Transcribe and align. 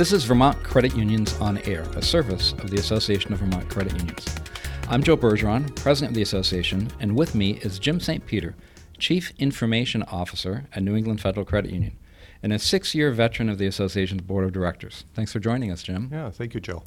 This 0.00 0.14
is 0.14 0.24
Vermont 0.24 0.56
Credit 0.62 0.96
Unions 0.96 1.38
on 1.40 1.58
Air, 1.58 1.82
a 1.94 2.00
service 2.00 2.52
of 2.52 2.70
the 2.70 2.78
Association 2.78 3.34
of 3.34 3.40
Vermont 3.40 3.68
Credit 3.68 3.92
Unions. 3.98 4.34
I'm 4.88 5.02
Joe 5.02 5.14
Bergeron, 5.14 5.76
president 5.76 6.12
of 6.12 6.14
the 6.14 6.22
association, 6.22 6.90
and 7.00 7.14
with 7.14 7.34
me 7.34 7.58
is 7.58 7.78
Jim 7.78 8.00
St. 8.00 8.24
Peter, 8.24 8.56
Chief 8.96 9.30
Information 9.38 10.02
Officer 10.04 10.64
at 10.74 10.82
New 10.82 10.96
England 10.96 11.20
Federal 11.20 11.44
Credit 11.44 11.70
Union, 11.70 11.98
and 12.42 12.50
a 12.50 12.58
six 12.58 12.94
year 12.94 13.12
veteran 13.12 13.50
of 13.50 13.58
the 13.58 13.66
association's 13.66 14.22
board 14.22 14.46
of 14.46 14.54
directors. 14.54 15.04
Thanks 15.12 15.34
for 15.34 15.38
joining 15.38 15.70
us, 15.70 15.82
Jim. 15.82 16.08
Yeah, 16.10 16.30
thank 16.30 16.54
you, 16.54 16.60
Joe. 16.60 16.82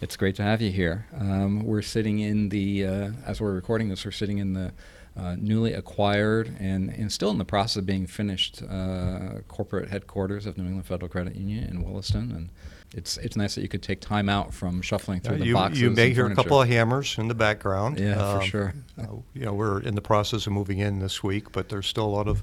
It's 0.00 0.16
great 0.16 0.36
to 0.36 0.42
have 0.42 0.62
you 0.62 0.70
here. 0.70 1.04
Um, 1.14 1.62
we're 1.62 1.82
sitting 1.82 2.20
in 2.20 2.48
the, 2.48 2.86
uh, 2.86 3.10
as 3.26 3.38
we're 3.38 3.52
recording 3.52 3.90
this, 3.90 4.02
we're 4.02 4.12
sitting 4.12 4.38
in 4.38 4.54
the 4.54 4.72
uh, 5.16 5.34
newly 5.38 5.72
acquired 5.72 6.54
and, 6.60 6.90
and 6.90 7.10
still 7.10 7.30
in 7.30 7.38
the 7.38 7.44
process 7.44 7.76
of 7.76 7.86
being 7.86 8.06
finished 8.06 8.62
uh, 8.68 9.40
corporate 9.48 9.88
headquarters 9.88 10.44
of 10.46 10.58
New 10.58 10.64
England 10.64 10.86
Federal 10.86 11.08
Credit 11.08 11.34
Union 11.34 11.64
in 11.64 11.82
Williston. 11.82 12.30
And 12.32 12.50
it's 12.94 13.16
it's 13.18 13.36
nice 13.36 13.54
that 13.54 13.62
you 13.62 13.68
could 13.68 13.82
take 13.82 14.00
time 14.00 14.28
out 14.28 14.52
from 14.54 14.80
shuffling 14.82 15.20
through 15.20 15.34
Yeah, 15.36 15.40
the 15.40 15.46
you, 15.46 15.54
boxes. 15.54 15.80
you 15.80 15.90
may 15.90 16.10
hear 16.12 16.26
a 16.26 16.34
couple 16.34 16.60
of 16.62 16.68
hammers 16.68 17.16
in 17.18 17.28
the 17.28 17.34
background. 17.34 17.98
Yeah, 17.98 18.14
for 18.14 18.42
Um, 18.42 18.46
sure. 18.48 18.74
uh, 18.98 19.06
you 19.34 19.44
know, 19.44 19.54
we're 19.54 19.80
in 19.80 19.94
the 19.94 20.02
process 20.02 20.46
of 20.46 20.52
moving 20.52 20.78
in 20.78 20.98
this 21.00 21.22
week, 21.22 21.50
but 21.50 21.68
there's 21.70 21.86
still 21.86 22.04
a 22.06 22.14
lot 22.18 22.28
of 22.28 22.42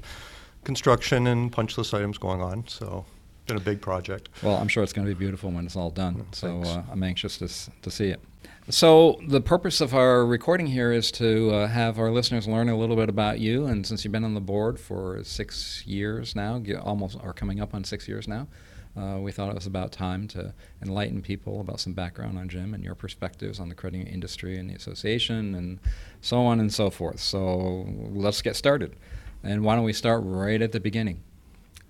construction 0.63 1.27
and 1.27 1.51
punch 1.51 1.77
list 1.77 1.93
items 1.93 2.17
going 2.17 2.41
on. 2.41 2.67
So, 2.67 3.05
been 3.47 3.57
a 3.57 3.61
big 3.61 3.81
project. 3.81 4.29
Well, 4.41 4.55
I'm 4.55 4.67
sure 4.67 4.83
it's 4.83 4.93
going 4.93 5.07
to 5.07 5.13
be 5.13 5.17
beautiful 5.19 5.51
when 5.51 5.65
it's 5.65 5.75
all 5.75 5.89
done. 5.89 6.25
so 6.31 6.61
uh, 6.63 6.83
I'm 6.91 7.03
anxious 7.03 7.37
to, 7.39 7.47
to 7.81 7.91
see 7.91 8.07
it. 8.09 8.21
So 8.69 9.19
the 9.27 9.41
purpose 9.41 9.81
of 9.81 9.93
our 9.93 10.25
recording 10.25 10.67
here 10.67 10.93
is 10.93 11.11
to 11.13 11.51
uh, 11.51 11.67
have 11.67 11.99
our 11.99 12.09
listeners 12.11 12.47
learn 12.47 12.69
a 12.69 12.77
little 12.77 12.95
bit 12.95 13.09
about 13.09 13.39
you. 13.39 13.65
And 13.65 13.85
since 13.85 14.05
you've 14.05 14.13
been 14.13 14.23
on 14.23 14.35
the 14.35 14.39
board 14.41 14.79
for 14.79 15.21
six 15.25 15.85
years 15.85 16.33
now, 16.33 16.63
almost 16.81 17.17
or 17.21 17.33
coming 17.33 17.59
up 17.59 17.73
on 17.73 17.83
six 17.83 18.07
years 18.07 18.25
now, 18.25 18.47
uh, 18.95 19.17
we 19.19 19.33
thought 19.33 19.49
it 19.49 19.55
was 19.55 19.65
about 19.65 19.91
time 19.91 20.29
to 20.29 20.53
enlighten 20.81 21.21
people 21.21 21.59
about 21.59 21.81
some 21.81 21.91
background 21.91 22.37
on 22.37 22.47
Jim 22.47 22.73
and 22.73 22.85
your 22.85 22.95
perspectives 22.95 23.59
on 23.59 23.67
the 23.67 23.75
credit 23.75 24.07
industry 24.07 24.57
and 24.57 24.69
the 24.69 24.75
association 24.75 25.55
and 25.55 25.79
so 26.21 26.45
on 26.45 26.61
and 26.61 26.71
so 26.71 26.89
forth. 26.89 27.19
So 27.19 27.85
let's 28.13 28.41
get 28.41 28.55
started. 28.55 28.95
And 29.43 29.65
why 29.65 29.75
don't 29.75 29.83
we 29.83 29.93
start 29.93 30.21
right 30.23 30.61
at 30.61 30.71
the 30.71 30.79
beginning? 30.79 31.21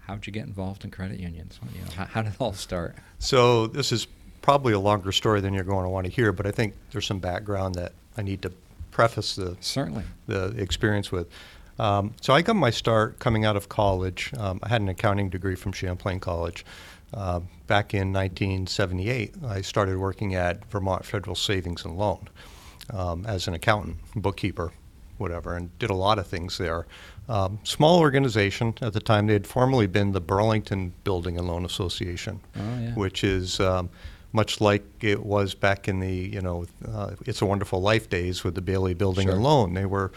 How'd 0.08 0.26
you 0.26 0.34
get 0.34 0.48
involved 0.48 0.84
in 0.84 0.90
credit 0.90 1.20
unions? 1.20 1.60
How, 1.96 2.06
how 2.06 2.22
did 2.24 2.34
it 2.34 2.42
all 2.42 2.54
start? 2.54 2.96
So, 3.20 3.68
this 3.68 3.92
is 3.92 4.08
probably 4.44 4.74
a 4.74 4.80
longer 4.80 5.12
story 5.12 5.42
than 5.42 5.56
you're 5.56 5.64
going 5.64 5.84
to 5.86 5.90
want 5.90 6.06
to 6.06 6.12
hear, 6.12 6.32
but 6.32 6.46
I 6.46 6.52
think 6.52 6.76
there's 6.92 7.08
some 7.08 7.18
background 7.20 7.74
that 7.76 7.94
I 8.16 8.22
need 8.22 8.44
to 8.44 8.52
preface 8.92 9.36
the 9.36 9.58
Certainly. 9.62 10.04
the 10.28 10.50
experience 10.58 11.12
with. 11.12 11.28
Um, 11.80 12.14
so 12.22 12.34
I 12.36 12.44
got 12.44 12.56
my 12.56 12.70
start 12.70 13.18
coming 13.18 13.46
out 13.46 13.56
of 13.56 13.68
college. 13.70 14.32
Um, 14.38 14.60
I 14.62 14.70
had 14.70 14.82
an 14.82 14.90
accounting 14.90 15.30
degree 15.30 15.56
from 15.56 15.72
Champlain 15.72 16.20
College. 16.20 16.64
Uh, 17.12 17.40
back 17.68 17.94
in 17.96 18.14
1978, 18.14 19.34
I 19.48 19.62
started 19.62 19.98
working 19.98 20.36
at 20.36 20.64
Vermont 20.70 21.06
Federal 21.06 21.36
Savings 21.36 21.86
and 21.86 21.98
Loan 21.98 22.28
um, 22.92 23.26
as 23.26 23.48
an 23.48 23.54
accountant, 23.56 23.98
bookkeeper, 24.16 24.72
whatever, 25.18 25.56
and 25.56 25.78
did 25.80 25.90
a 25.90 25.96
lot 25.96 26.20
of 26.20 26.28
things 26.28 26.58
there. 26.58 26.86
Um, 27.30 27.60
small 27.64 28.00
organization 28.00 28.74
at 28.82 28.94
the 28.94 29.00
time. 29.00 29.28
They 29.28 29.34
had 29.34 29.48
formerly 29.48 29.88
been 29.88 30.12
the 30.12 30.20
Burlington 30.22 30.94
Building 31.04 31.38
and 31.38 31.48
Loan 31.48 31.66
Association, 31.66 32.40
Oh, 32.56 32.60
yeah. 32.80 32.94
which 32.96 33.24
is 33.24 33.60
um, 33.60 33.90
much 34.34 34.60
like 34.60 34.84
it 35.02 35.24
was 35.26 35.54
back 35.56 35.88
in 35.88 36.00
the 36.00 36.12
you 36.12 36.42
know 36.42 36.66
uh, 36.88 37.12
It's 37.26 37.42
a 37.42 37.46
Wonderful 37.46 37.82
Life 37.82 38.10
days 38.10 38.44
with 38.44 38.56
the 38.56 38.62
Bailey 38.62 38.94
Building 38.94 39.28
Sure. 39.28 39.36
and 39.36 39.44
Loan. 39.44 39.74
They 39.74 39.86
were 39.86 40.12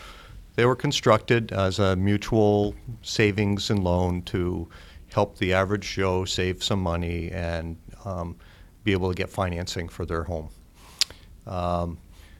they 0.56 0.64
were 0.64 0.74
constructed 0.76 1.52
as 1.52 1.78
a 1.78 1.94
mutual 1.96 2.74
savings 3.02 3.70
and 3.70 3.84
loan 3.84 4.22
to 4.22 4.66
help 5.12 5.36
the 5.38 5.52
average 5.52 5.94
Joe 5.94 6.24
save 6.24 6.64
some 6.64 6.80
money 6.80 7.30
and 7.30 7.76
um, 8.06 8.36
be 8.82 8.92
able 8.92 9.10
to 9.10 9.14
get 9.14 9.28
financing 9.28 9.88
for 9.88 10.06
their 10.06 10.24
home. 10.24 10.48
Um, 11.46 11.98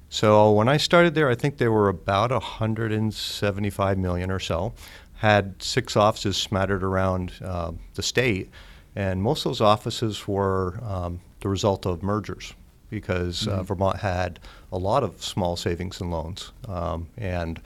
so 0.09 0.53
when 0.53 0.69
I 0.69 0.77
started 0.79 1.15
there, 1.15 1.29
I 1.29 1.35
think 1.35 1.59
there 1.59 1.73
were 1.73 1.89
about 1.89 2.31
175 2.31 3.99
million 3.99 4.31
or 4.31 4.39
so. 4.41 4.73
Had 5.17 5.63
six 5.63 5.97
offices 5.97 6.37
smattered 6.37 6.83
around 6.83 7.33
uh, 7.43 7.73
the 7.95 8.03
state, 8.03 8.51
and 8.95 9.23
most 9.23 9.45
of 9.45 9.51
those 9.51 9.61
offices 9.61 10.27
were 10.29 10.79
um, 10.83 11.21
the 11.47 11.51
result 11.51 11.87
of 11.87 12.03
mergers 12.03 12.55
because 12.91 13.47
uh, 13.47 13.63
Vermont 13.63 14.01
had 14.01 14.41
a 14.73 14.79
lot 14.79 15.05
of 15.05 15.23
small 15.23 15.55
savings 15.55 16.01
and 16.01 16.11
loans, 16.11 16.51
um, 16.67 17.07
and 17.17 17.61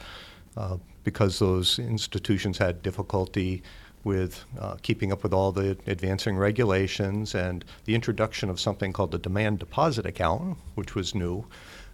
uh, 0.58 0.76
because 1.02 1.38
those 1.38 1.78
institutions 1.78 2.58
had 2.58 2.82
difficulty 2.82 3.62
with 4.04 4.44
uh, 4.58 4.76
keeping 4.82 5.12
up 5.12 5.22
with 5.22 5.32
all 5.32 5.50
the 5.50 5.78
advancing 5.86 6.36
regulations 6.36 7.34
and 7.34 7.64
the 7.86 7.94
introduction 7.94 8.50
of 8.50 8.60
something 8.60 8.92
called 8.92 9.12
the 9.12 9.18
demand 9.18 9.58
deposit 9.58 10.04
account, 10.04 10.58
which 10.74 10.94
was 10.94 11.14
new, 11.14 11.42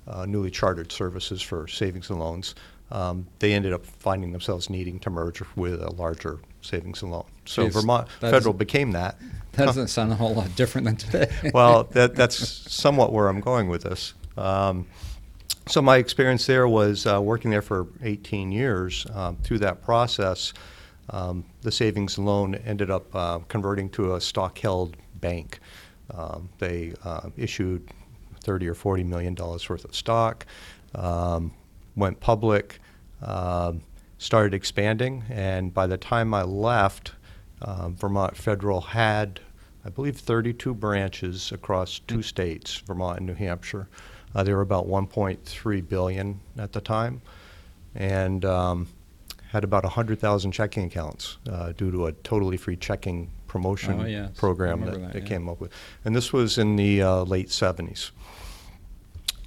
uh, 0.09 0.27
newly 0.27 0.51
chartered 0.51 0.91
services 0.91 1.41
for 1.41 1.69
savings 1.69 2.11
and 2.11 2.19
loans. 2.19 2.57
Um, 2.91 3.27
they 3.41 3.53
ended 3.53 3.73
up 3.73 3.85
finding 3.85 4.33
themselves 4.33 4.71
needing 4.71 5.01
to 5.01 5.11
merge 5.11 5.43
with 5.57 5.83
a 5.83 5.91
larger 5.91 6.39
savings 6.61 7.03
and 7.03 7.11
loan. 7.11 7.25
So 7.45 7.67
Jeez, 7.67 7.73
Vermont 7.73 8.09
Federal 8.21 8.55
became 8.55 8.93
that. 8.93 9.19
That 9.53 9.67
doesn't 9.67 9.89
sound 9.89 10.13
a 10.13 10.15
whole 10.15 10.35
lot 10.35 10.55
different 10.55 10.87
than 10.87 10.97
today. 10.97 11.31
well, 11.55 11.85
that, 11.93 12.15
that's 12.15 12.37
somewhat 12.73 13.13
where 13.13 13.29
I'm 13.29 13.41
going 13.41 13.69
with 13.69 13.83
this. 13.83 14.15
Um, 14.37 14.87
so 15.67 15.83
my 15.83 15.97
experience 15.97 16.47
there 16.47 16.69
was 16.69 17.07
uh, 17.07 17.21
working 17.21 17.51
there 17.51 17.63
for 17.63 17.89
18 18.03 18.53
years. 18.53 19.07
Um, 19.13 19.37
through 19.37 19.59
that 19.61 19.83
process, 19.83 20.53
um, 21.11 21.45
the 21.63 21.73
savings 21.73 22.19
and 22.19 22.27
loan 22.27 22.55
ended 22.55 22.91
up 22.91 23.15
uh, 23.15 23.39
converting 23.49 23.89
to 23.91 24.15
a 24.15 24.21
stock-held 24.21 24.97
bank. 25.21 25.59
Um, 26.15 26.49
they 26.59 26.93
uh, 27.05 27.31
issued 27.37 27.89
30 28.43 28.69
or 28.69 28.75
40 28.75 29.05
million 29.05 29.35
dollars 29.35 29.69
worth 29.69 29.85
of 29.85 29.95
stock, 29.95 30.47
um, 30.95 31.53
went 31.97 32.21
public, 32.21 32.79
um, 33.23 33.83
started 34.19 34.55
expanding, 34.55 35.25
and 35.31 35.73
by 35.73 35.87
the 35.87 35.97
time 35.97 36.33
I 36.35 36.43
left, 36.43 37.13
uh, 37.63 37.89
Vermont 37.89 38.37
Federal 38.37 38.81
had, 38.81 39.41
I 39.85 39.89
believe, 39.89 40.17
32 40.17 40.75
branches 40.75 41.53
across 41.53 41.99
two 42.01 42.23
states, 42.23 42.77
Vermont 42.87 43.19
and 43.19 43.27
New 43.27 43.35
Hampshire. 43.35 43.89
Uh, 44.35 44.43
they 44.43 44.53
were 44.53 44.61
about 44.61 44.87
1.3 44.87 45.89
billion 45.89 46.41
at 46.59 46.73
the 46.73 46.81
time, 46.81 47.23
and 47.95 48.45
um, 48.45 48.89
had 49.51 49.65
about 49.65 49.85
100,000 49.85 50.53
checking 50.53 50.85
accounts 50.85 51.39
uh, 51.51 51.73
due 51.73 51.91
to 51.91 52.07
a 52.07 52.13
totally 52.13 52.57
free 52.57 52.77
checking 52.77 53.31
promotion 53.47 54.01
Oh, 54.03 54.05
yes. 54.05 54.31
Program 54.37 54.83
that 54.83 55.01
that, 55.01 55.13
they 55.15 55.21
yeah. 55.21 55.25
came 55.25 55.49
up 55.49 55.61
with. 55.61 55.73
And 56.05 56.15
this 56.15 56.33
was 56.33 56.59
in 56.59 56.77
the 56.77 57.03
uh, 57.03 57.23
late 57.23 57.49
70s. 57.49 58.11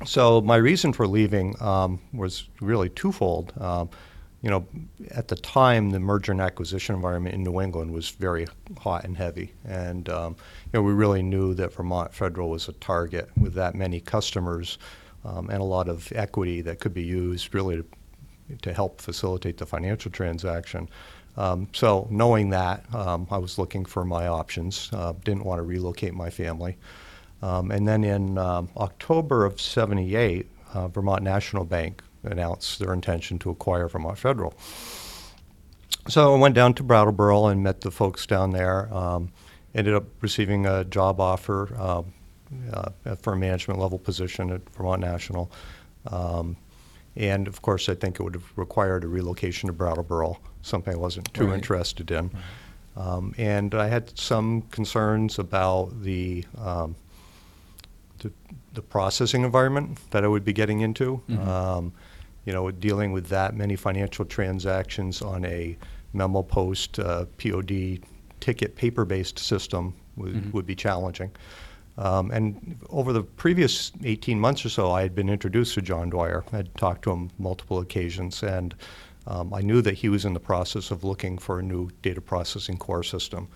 So 0.05 0.41
my 0.41 0.55
reason 0.55 0.93
for 0.93 1.07
leaving 1.07 1.61
um, 1.61 1.99
was 2.13 2.47
really 2.61 2.89
twofold. 2.89 3.53
Um, 3.59 3.89
you 4.41 4.49
know, 4.49 4.65
at 5.11 5.27
the 5.27 5.35
time, 5.35 5.89
the 5.89 5.99
merger 5.99 6.31
and 6.31 6.39
acquisition 6.39 6.95
environment 6.95 7.35
in 7.35 7.43
New 7.43 7.59
England 7.59 7.91
was 7.91 8.09
very 8.09 8.47
hot 8.77 9.03
and 9.03 9.17
heavy, 9.17 9.51
and 9.67 10.07
um, 10.07 10.37
you 10.71 10.79
know, 10.79 10.81
we 10.81 10.93
really 10.93 11.21
knew 11.21 11.53
that 11.55 11.73
Vermont 11.73 12.13
Federal 12.13 12.49
was 12.49 12.69
a 12.69 12.73
target 12.73 13.29
with 13.37 13.53
that 13.55 13.75
many 13.75 13.99
customers 13.99 14.77
um, 15.25 15.49
and 15.49 15.59
a 15.59 15.65
lot 15.65 15.89
of 15.89 16.09
equity 16.15 16.61
that 16.61 16.79
could 16.79 16.93
be 16.93 17.03
used 17.03 17.53
really 17.53 17.77
to, 17.77 17.85
to 18.61 18.73
help 18.73 19.01
facilitate 19.01 19.57
the 19.57 19.65
financial 19.65 20.09
transaction. 20.09 20.87
Um, 21.35 21.67
so, 21.73 22.07
knowing 22.09 22.49
that, 22.51 22.83
um, 22.95 23.27
I 23.29 23.37
was 23.37 23.57
looking 23.57 23.83
for 23.83 24.05
my 24.05 24.27
options. 24.27 24.89
Uh, 24.93 25.13
didn't 25.25 25.43
want 25.43 25.59
to 25.59 25.63
relocate 25.63 26.13
my 26.13 26.29
family. 26.29 26.77
Um, 27.41 27.71
and 27.71 27.87
then 27.87 28.03
in 28.03 28.37
um, 28.37 28.69
October 28.77 29.45
of 29.45 29.61
78, 29.61 30.47
uh, 30.73 30.87
Vermont 30.89 31.23
National 31.23 31.63
Bank 31.65 32.03
announced 32.23 32.79
their 32.79 32.93
intention 32.93 33.39
to 33.39 33.49
acquire 33.49 33.87
Vermont 33.87 34.17
Federal. 34.17 34.53
So 36.07 36.35
I 36.35 36.39
went 36.39 36.55
down 36.55 36.73
to 36.75 36.83
Brattleboro 36.83 37.47
and 37.47 37.63
met 37.63 37.81
the 37.81 37.91
folks 37.91 38.25
down 38.25 38.51
there. 38.51 38.93
Um, 38.93 39.31
ended 39.75 39.93
up 39.93 40.05
receiving 40.21 40.65
a 40.65 40.83
job 40.83 41.19
offer 41.19 41.73
um, 41.79 42.13
uh, 42.73 43.15
for 43.21 43.33
a 43.33 43.37
management 43.37 43.79
level 43.79 43.99
position 43.99 44.49
at 44.51 44.67
Vermont 44.71 45.01
National. 45.01 45.51
Um, 46.07 46.57
and 47.15 47.47
of 47.47 47.61
course, 47.61 47.89
I 47.89 47.95
think 47.95 48.19
it 48.19 48.23
would 48.23 48.33
have 48.33 48.51
required 48.55 49.03
a 49.03 49.07
relocation 49.07 49.67
to 49.67 49.73
Brattleboro, 49.73 50.39
something 50.61 50.93
I 50.93 50.97
wasn't 50.97 51.31
too 51.33 51.47
Right. 51.47 51.55
interested 51.55 52.11
in. 52.11 52.31
Um, 52.97 53.33
and 53.37 53.75
I 53.75 53.87
had 53.87 54.17
some 54.17 54.63
concerns 54.63 55.37
about 55.39 56.01
the, 56.01 56.43
um, 56.57 56.95
the 58.19 58.31
the 58.73 58.81
processing 58.81 59.43
environment 59.43 59.97
that 60.11 60.23
I 60.23 60.27
would 60.27 60.45
be 60.45 60.53
getting 60.53 60.81
into. 60.81 61.21
Mhm. 61.27 61.47
Um, 61.47 61.93
you 62.45 62.53
know, 62.53 62.69
dealing 62.71 63.11
with 63.11 63.27
that 63.29 63.55
many 63.55 63.75
financial 63.75 64.25
transactions 64.25 65.21
on 65.21 65.43
a 65.45 65.75
memo 66.13 66.41
post 66.43 66.99
uh, 66.99 67.25
POD 67.37 67.99
ticket 68.39 68.75
paper-based 68.75 69.37
system 69.39 69.93
would, 70.15 70.33
Mhm. 70.35 70.53
would 70.53 70.65
be 70.65 70.75
challenging. 70.75 71.31
Um, 71.97 72.31
and 72.31 72.77
over 72.89 73.11
the 73.11 73.23
previous 73.23 73.91
18 74.03 74.39
months 74.39 74.65
or 74.65 74.69
so, 74.69 74.91
I 74.91 75.01
had 75.01 75.13
been 75.13 75.29
introduced 75.29 75.73
to 75.73 75.81
John 75.81 76.09
Dwyer. 76.09 76.45
I'd 76.53 76.73
talked 76.75 77.01
to 77.03 77.11
him 77.11 77.29
multiple 77.37 77.79
occasions, 77.79 78.41
and 78.41 78.73
um, 79.27 79.53
I 79.53 79.61
knew 79.61 79.81
that 79.81 79.95
he 79.95 80.09
was 80.09 80.23
in 80.25 80.33
the 80.33 80.39
process 80.39 80.91
of 80.91 81.03
looking 81.03 81.37
for 81.37 81.59
a 81.59 81.63
new 81.63 81.89
data 82.01 82.21
processing 82.21 82.77
core 82.77 83.03
system. 83.03 83.47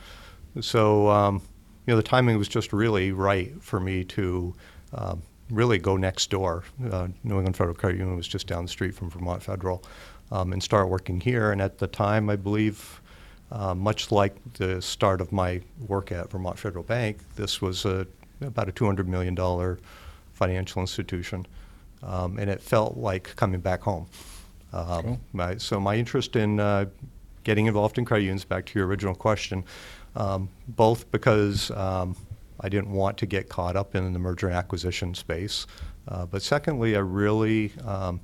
So 0.60 1.10
um, 1.10 1.42
know, 1.91 1.97
the 1.97 2.03
timing 2.03 2.38
was 2.38 2.47
just 2.47 2.74
really 2.74 3.12
right 3.12 3.51
for 3.62 3.80
me 3.80 4.03
to 4.06 4.53
um, 4.94 5.21
really 5.50 5.77
go 5.77 5.97
next 5.97 6.30
door. 6.30 6.63
Uh, 6.91 7.07
New 7.24 7.35
England 7.35 7.57
Federal 7.57 7.75
Credit 7.75 7.97
Union 7.97 8.15
was 8.15 8.27
just 8.27 8.47
down 8.47 8.63
the 8.63 8.69
street 8.69 8.95
from 8.95 9.09
Vermont 9.09 9.44
Federal, 9.44 9.83
um, 10.31 10.53
and 10.53 10.63
start 10.63 10.89
working 10.89 11.19
here. 11.19 11.51
And 11.51 11.62
at 11.62 11.77
the 11.77 11.88
time, 11.88 12.30
I 12.30 12.35
believe, 12.35 13.01
uh, 13.51 13.75
much 13.75 14.12
like 14.12 14.35
the 14.53 14.81
start 14.81 15.21
of 15.21 15.31
my 15.31 15.62
work 15.88 16.12
at 16.12 16.31
Vermont 16.31 16.57
Federal 16.57 16.83
Bank, 16.83 17.19
this 17.35 17.62
was 17.62 17.86
a, 17.86 18.07
about 18.41 18.69
a 18.69 18.71
$200 18.71 19.06
million 19.06 19.36
financial 20.33 20.81
institution, 20.81 21.45
um, 22.01 22.38
and 22.39 22.50
it 22.50 22.62
felt 22.62 22.97
like 22.97 23.36
coming 23.36 23.59
back 23.59 23.81
home. 23.81 24.07
Um, 24.71 25.03
Cool. 25.03 25.19
my, 25.33 25.57
so 25.57 25.79
my 25.79 25.95
interest 25.95 26.36
in 26.36 26.59
uh, 26.59 26.86
getting 27.44 27.68
involved 27.68 27.97
in 28.00 28.06
credit 28.06 28.24
unions, 28.24 28.44
back 28.44 28.65
to 28.65 28.79
your 28.79 28.88
original 28.88 29.13
question, 29.13 29.63
um, 30.15 30.50
both 30.68 31.10
because 31.12 31.71
um, 31.71 32.15
I 32.60 32.69
didn't 32.69 32.92
want 32.92 33.18
to 33.19 33.25
get 33.25 33.50
caught 33.50 33.75
up 33.75 33.95
in 33.95 34.13
the 34.13 34.19
merger 34.19 34.48
and 34.48 34.56
acquisition 34.56 35.13
space, 35.13 35.68
uh, 36.07 36.25
but 36.25 36.42
secondly, 36.42 36.95
I 36.95 37.00
really 37.00 37.71
um, 37.86 38.21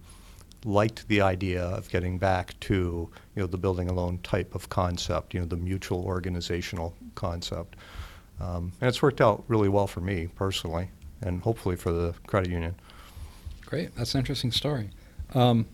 liked 0.65 1.07
the 1.07 1.21
idea 1.21 1.63
of 1.63 1.89
getting 1.89 2.17
back 2.17 2.59
to 2.61 3.09
you 3.35 3.41
know 3.41 3.47
the 3.47 3.57
building 3.57 3.89
alone 3.89 4.19
type 4.19 4.55
of 4.55 4.69
concept, 4.69 5.33
you 5.33 5.39
know 5.39 5.45
the 5.45 5.57
mutual 5.57 6.03
organizational 6.03 6.95
concept, 7.15 7.75
um, 8.39 8.71
and 8.81 8.87
it's 8.87 9.01
worked 9.01 9.21
out 9.21 9.43
really 9.47 9.69
well 9.69 9.87
for 9.87 10.01
me 10.01 10.27
personally, 10.35 10.89
and 11.21 11.41
hopefully 11.41 11.75
for 11.75 11.91
the 11.91 12.13
credit 12.27 12.49
union. 12.51 12.75
Great. 13.65 13.95
That's 13.95 14.15
an 14.15 14.19
interesting 14.19 14.51
story. 14.51 14.89
Um, 15.33 15.67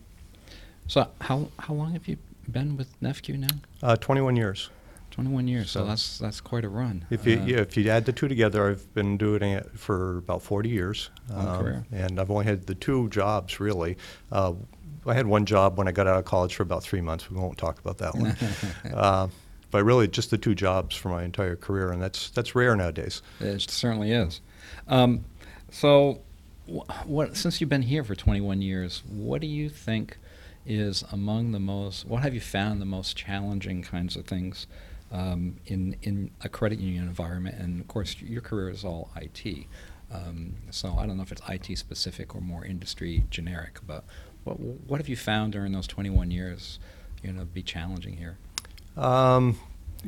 so 0.86 1.08
how 1.20 1.48
how 1.58 1.74
long 1.74 1.92
have 1.92 2.06
you 2.06 2.16
been 2.48 2.76
with 2.76 2.88
NEFCU 3.00 3.38
now? 3.38 3.48
Uh, 3.82 3.96
21 3.96 4.36
years. 4.36 4.70
21 5.16 5.48
years. 5.48 5.70
So, 5.70 5.80
So- 5.80 5.86
that's 5.86 6.18
that's 6.18 6.40
quite 6.42 6.64
a 6.64 6.68
run. 6.68 7.06
If 7.10 7.26
you 7.26 7.38
Uh, 7.40 7.44
yeah, 7.46 7.56
if 7.60 7.74
you 7.76 7.88
add 7.90 8.04
the 8.04 8.12
two 8.12 8.28
together, 8.28 8.68
I've 8.68 8.92
been 8.92 9.16
doing 9.16 9.42
it 9.52 9.70
for 9.78 10.18
about 10.18 10.42
40 10.42 10.68
years, 10.68 11.08
Um, 11.34 11.84
and 11.90 12.20
I've 12.20 12.30
only 12.30 12.44
had 12.44 12.66
the 12.66 12.74
two 12.74 13.08
jobs 13.08 13.58
really. 13.58 13.96
Uh, 14.30 14.52
I 15.06 15.14
had 15.14 15.26
one 15.26 15.46
job 15.46 15.78
when 15.78 15.88
I 15.88 15.92
got 15.92 16.06
out 16.06 16.18
of 16.18 16.26
college 16.26 16.54
for 16.54 16.64
about 16.64 16.82
three 16.82 17.00
months. 17.00 17.30
We 17.30 17.38
won't 17.38 17.56
talk 17.56 17.78
about 17.78 17.96
that 17.98 18.14
one. 18.14 18.36
uh, 18.92 19.28
but 19.70 19.84
really, 19.84 20.06
just 20.06 20.30
the 20.30 20.36
two 20.38 20.54
jobs 20.54 20.94
for 20.96 21.08
my 21.08 21.22
entire 21.24 21.56
career, 21.56 21.92
and 21.92 22.02
that's 22.02 22.28
that's 22.30 22.54
rare 22.54 22.76
nowadays. 22.76 23.22
It 23.40 23.62
certainly 23.70 24.12
is. 24.12 24.42
Um, 24.86 25.24
so, 25.70 26.20
wh- 26.68 27.06
what 27.08 27.36
since 27.38 27.58
you've 27.60 27.70
been 27.70 27.82
here 27.82 28.04
for 28.04 28.14
21 28.14 28.60
years, 28.60 29.02
what 29.08 29.40
do 29.40 29.46
you 29.46 29.70
think 29.70 30.18
is 30.66 31.04
among 31.10 31.52
the 31.52 31.60
most? 31.60 32.04
What 32.06 32.22
have 32.22 32.34
you 32.34 32.40
found 32.40 32.82
the 32.82 32.86
most 32.86 33.16
challenging 33.16 33.82
kinds 33.82 34.14
of 34.16 34.26
things 34.26 34.66
um, 35.12 35.56
in 35.66 35.96
in 36.02 36.30
a 36.42 36.48
credit 36.48 36.78
union 36.78 37.04
environment? 37.06 37.56
And 37.58 37.80
of 37.80 37.88
course, 37.88 38.16
your 38.20 38.42
career 38.42 38.68
is 38.70 38.84
all 38.84 39.10
IT. 39.16 39.66
Um, 40.12 40.54
so 40.70 40.94
I 40.98 41.06
don't 41.06 41.16
know 41.16 41.22
if 41.24 41.32
it's 41.32 41.42
IT 41.48 41.76
specific 41.78 42.34
or 42.34 42.40
more 42.40 42.64
industry 42.64 43.24
generic, 43.30 43.80
but 43.86 44.04
what 44.44 44.58
what 44.60 45.00
have 45.00 45.08
you 45.08 45.16
found 45.16 45.52
during 45.52 45.72
those 45.72 45.86
21 45.86 46.30
years? 46.30 46.78
You 47.22 47.32
know, 47.32 47.44
be 47.44 47.62
challenging 47.62 48.16
here. 48.16 48.36
Um, 48.96 49.58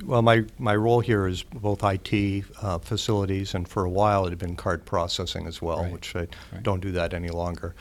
well, 0.05 0.23
my, 0.23 0.45
my 0.59 0.77
role 0.77 1.01
here 1.01 1.27
is 1.27 1.43
both 1.43 1.83
IT 1.83 2.45
uh, 2.63 2.79
facilities, 2.79 3.55
and 3.55 3.67
for 3.67 3.85
a 3.85 3.91
while 3.91 4.27
it 4.27 4.31
had 4.31 4.39
been 4.39 4.55
card 4.55 4.85
processing 4.85 5.47
as 5.47 5.61
well, 5.61 5.83
Right. 5.83 5.93
which 5.93 6.15
I 6.15 6.21
Right. 6.53 6.63
don't 6.63 6.81
do 6.81 6.93
that 6.93 7.13
any 7.15 7.31
longer. 7.31 7.75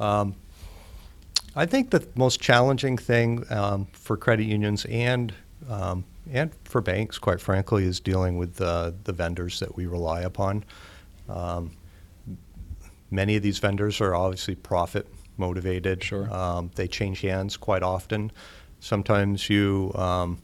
Um, 0.00 0.34
I 1.54 1.66
think 1.66 1.90
the 1.90 2.06
most 2.14 2.40
challenging 2.40 2.96
thing 2.96 3.44
um, 3.52 3.86
for 3.92 4.16
credit 4.16 4.44
unions 4.44 4.84
and 4.86 5.34
um, 5.68 6.04
and 6.30 6.50
for 6.64 6.80
banks, 6.80 7.18
quite 7.18 7.40
frankly, 7.40 7.84
is 7.84 8.00
dealing 8.00 8.38
with 8.38 8.60
uh, 8.60 8.92
the 9.04 9.12
vendors 9.12 9.60
that 9.60 9.76
we 9.76 9.86
rely 9.86 10.22
upon. 10.22 10.64
Um, 11.28 11.76
many 13.10 13.36
of 13.36 13.42
these 13.42 13.58
vendors 13.58 14.00
are 14.00 14.14
obviously 14.14 14.54
profit 14.54 15.06
motivated. 15.36 16.02
Sure. 16.02 16.32
Um, 16.32 16.70
they 16.74 16.88
change 16.88 17.20
hands 17.20 17.56
quite 17.56 17.82
often. 17.82 18.32
Sometimes 18.80 19.48
you 19.48 19.92
um, 19.94 20.38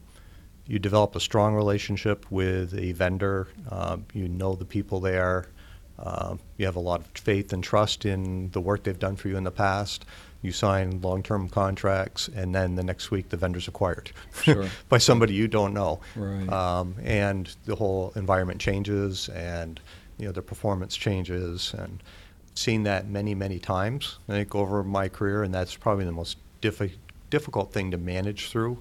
you 0.67 0.79
develop 0.79 1.15
a 1.15 1.19
strong 1.19 1.53
relationship 1.53 2.29
with 2.31 2.73
a 2.77 2.91
vendor. 2.93 3.47
Um, 3.69 4.05
you 4.13 4.27
know 4.27 4.55
the 4.55 4.65
people 4.65 4.99
there. 4.99 5.47
Um, 5.97 6.39
you 6.57 6.65
have 6.65 6.75
a 6.75 6.79
lot 6.81 7.01
of 7.01 7.07
faith 7.15 7.53
and 7.53 7.63
trust 7.63 8.05
in 8.05 8.49
the 8.51 8.59
work 8.61 8.83
they've 8.83 8.99
done 8.99 9.15
for 9.15 9.29
you 9.29 9.37
in 9.37 9.43
the 9.43 9.51
past. 9.51 10.05
You 10.41 10.51
sign 10.51 11.01
long-term 11.01 11.49
contracts, 11.49 12.27
and 12.35 12.53
then 12.53 12.75
the 12.75 12.83
next 12.83 13.09
week 13.11 13.29
the 13.29 13.37
vendor's 13.37 13.67
acquired 13.67 14.11
Sure. 14.43 14.67
by 14.89 14.97
somebody 14.99 15.33
you 15.33 15.47
don't 15.47 15.73
know. 15.73 16.01
Right. 16.15 16.47
Um, 16.49 16.95
and 17.03 17.53
the 17.65 17.75
whole 17.75 18.11
environment 18.15 18.59
changes, 18.61 19.29
and 19.29 19.79
you 20.17 20.25
know 20.25 20.31
the 20.31 20.41
performance 20.41 20.95
changes, 20.95 21.73
and 21.77 22.03
seen 22.53 22.83
that 22.83 23.07
many, 23.07 23.33
many 23.33 23.57
times. 23.59 24.19
I 24.29 24.33
think 24.33 24.53
over 24.53 24.83
my 24.83 25.07
career, 25.09 25.43
and 25.43 25.53
that's 25.53 25.75
probably 25.75 26.05
the 26.05 26.11
most 26.11 26.37
diffi- 26.61 26.93
difficult 27.29 27.71
thing 27.73 27.91
to 27.91 27.97
manage 27.97 28.49
through. 28.49 28.77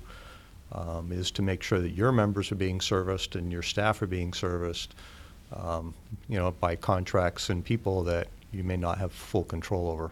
Um, 0.73 1.13
is 1.13 1.31
to 1.33 1.43
make 1.43 1.63
sure 1.63 1.79
that 1.79 1.91
your 1.91 2.11
members 2.11 2.51
are 2.51 2.57
being 2.57 2.81
serviced 2.81 3.37
and 3.37 3.53
your 3.53 3.63
staff 3.63 4.03
are 4.03 4.09
being 4.09 4.33
serviced, 4.33 4.95
um, 5.53 5.95
you 6.29 6.39
know, 6.39 6.51
by 6.53 6.77
contracts 6.77 7.51
and 7.51 7.65
people 7.65 8.03
that 8.05 8.29
you 8.53 8.65
may 8.65 8.77
not 8.77 8.99
have 8.99 9.13
full 9.13 9.45
control 9.45 9.89
over. 9.89 10.11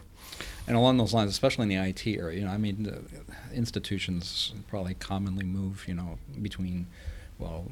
And 0.66 0.76
along 0.76 0.98
those 0.98 1.12
lines, 1.12 1.30
especially 1.30 1.64
in 1.64 1.68
the 1.68 1.88
IT 1.88 2.06
area, 2.06 2.40
you 2.40 2.44
know, 2.44 2.52
I 2.52 2.56
mean, 2.56 2.84
the 2.84 3.02
institutions 3.54 4.52
probably 4.68 4.94
commonly 4.94 5.44
move, 5.44 5.84
you 5.88 5.94
know, 5.94 6.18
between, 6.40 6.86
well, 7.38 7.66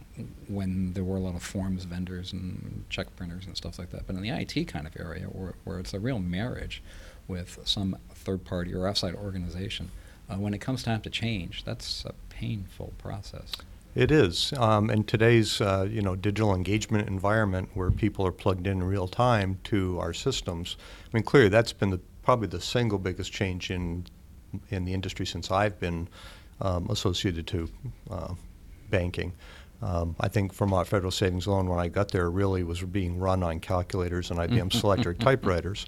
when 0.49 0.93
there 0.95 1.05
were 1.05 1.17
a 1.17 1.21
lot 1.21 1.37
of 1.37 1.43
forms 1.43 1.85
vendors 1.85 2.33
and 2.33 2.85
check 2.91 3.15
printers 3.17 3.47
and 3.47 3.57
stuff 3.57 3.79
like 3.79 3.91
that. 3.91 4.07
But 4.07 4.17
in 4.17 4.23
the 4.23 4.31
IT 4.31 4.65
kind 4.67 4.87
of 4.87 4.97
area, 4.99 5.25
where, 5.27 5.55
where 5.65 5.79
it's 5.79 5.95
a 5.95 6.01
real 6.01 6.19
marriage 6.19 6.83
with 7.29 7.61
some 7.65 7.97
third 8.13 8.45
party 8.45 8.75
or 8.75 8.89
outside 8.89 9.15
organization, 9.15 9.91
uh, 10.29 10.37
when 10.37 10.55
it 10.55 10.59
comes 10.59 10.83
time 10.83 11.01
to 11.03 11.11
change, 11.11 11.65
that's 11.65 12.05
a 12.05 12.15
painful 12.29 12.93
process. 12.99 13.53
It 13.95 14.13
is. 14.13 14.53
Um, 14.57 14.89
in 14.89 15.03
today's 15.03 15.61
uh, 15.61 15.87
you 15.91 16.01
know 16.01 16.15
digital 16.15 16.55
engagement 16.55 17.09
environment 17.09 17.71
where 17.75 17.91
people 17.91 18.25
are 18.27 18.33
plugged 18.33 18.67
in 18.67 18.79
in 18.79 18.85
real 18.85 19.09
time 19.09 19.59
to 19.65 19.99
our 19.99 20.15
systems, 20.15 20.77
I 21.13 21.17
mean 21.17 21.25
clearly 21.25 21.49
that's 21.49 21.73
been 21.73 21.91
the, 21.91 22.01
probably 22.23 22.47
the 22.47 22.61
single 22.61 22.99
biggest 22.99 23.33
change 23.33 23.71
in 23.71 24.07
in 24.71 24.85
the 24.85 24.95
industry 24.95 25.27
since 25.27 25.51
I've 25.51 25.81
been 25.81 26.09
um, 26.61 26.89
associated 26.89 27.47
to 27.49 27.69
uh, 28.11 28.35
banking. 28.91 29.33
Um, 29.83 30.15
I 30.21 30.29
think 30.29 30.53
Vermont 30.53 30.87
Federal 30.87 31.11
Savings 31.11 31.47
Loan, 31.47 31.67
when 31.67 31.79
I 31.79 31.89
got 31.89 32.11
there, 32.11 32.31
really 32.31 32.63
was 32.63 32.83
being 32.83 33.19
run 33.19 33.43
on 33.43 33.61
calculators 33.61 34.31
and 34.31 34.39
IBM 34.39 34.69
Selectric 34.71 35.19
typewriters. 35.19 35.87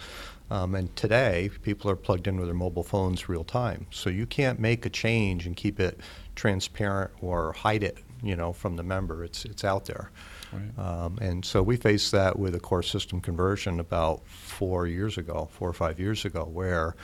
Um, 0.50 0.75
and 0.75 0.95
today, 0.97 1.50
people 1.62 1.91
are 1.91 1.97
plugged 1.97 2.26
in 2.26 2.37
with 2.37 2.47
their 2.47 2.55
mobile 2.55 2.83
phones 2.83 3.29
real 3.29 3.45
time. 3.45 3.87
So 3.91 4.11
you 4.11 4.26
can't 4.26 4.59
make 4.59 4.87
a 4.87 4.91
change 4.91 5.47
and 5.47 5.57
keep 5.57 5.79
it 5.79 6.00
transparent 6.35 7.11
or 7.21 7.53
hide 7.53 7.83
it, 7.83 7.99
you 8.23 8.37
know, 8.37 8.53
from 8.53 8.77
the 8.77 8.83
member. 8.83 9.25
It's 9.25 9.45
it's 9.45 9.65
out 9.65 9.87
there. 9.87 10.11
Right. 10.53 10.79
Um, 10.79 11.19
and 11.21 11.45
so 11.45 11.62
we 11.62 11.77
faced 11.77 12.12
that 12.12 12.39
with 12.39 12.55
a 12.55 12.61
core 12.61 12.83
system 12.83 13.21
conversion 13.21 13.81
about 13.81 14.27
four 14.27 14.87
years 14.87 15.17
ago, 15.17 15.49
four 15.51 15.69
or 15.69 15.73
five 15.73 15.99
years 15.99 16.25
ago, 16.25 16.45
where 16.45 16.95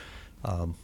um, 0.45 0.75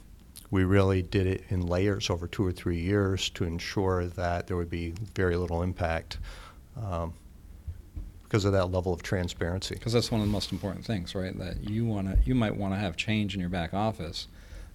we 0.51 0.63
really 0.63 1.01
did 1.01 1.27
it 1.27 1.43
in 1.49 1.61
layers 1.61 2.09
over 2.09 2.27
two 2.27 2.45
or 2.45 2.51
three 2.51 2.79
years 2.79 3.29
to 3.31 3.43
ensure 3.43 4.07
that 4.07 4.47
there 4.47 4.57
would 4.57 4.69
be 4.69 4.93
very 5.13 5.35
little 5.35 5.61
impact 5.61 6.17
um, 6.81 7.13
because 8.23 8.45
of 8.45 8.53
that 8.53 8.67
level 8.67 8.93
of 8.93 9.03
transparency. 9.03 9.75
Because 9.75 9.93
that's 9.93 10.11
one 10.11 10.21
of 10.21 10.27
the 10.27 10.31
most 10.31 10.51
important 10.51 10.85
things, 10.85 11.13
right? 11.13 11.37
That 11.37 11.69
you 11.69 11.85
want 11.85 12.07
to, 12.07 12.17
you 12.27 12.35
might 12.35 12.55
want 12.55 12.73
to 12.73 12.79
have 12.79 12.95
change 12.95 13.33
in 13.35 13.39
your 13.39 13.49
back 13.49 13.73
office, 13.73 14.27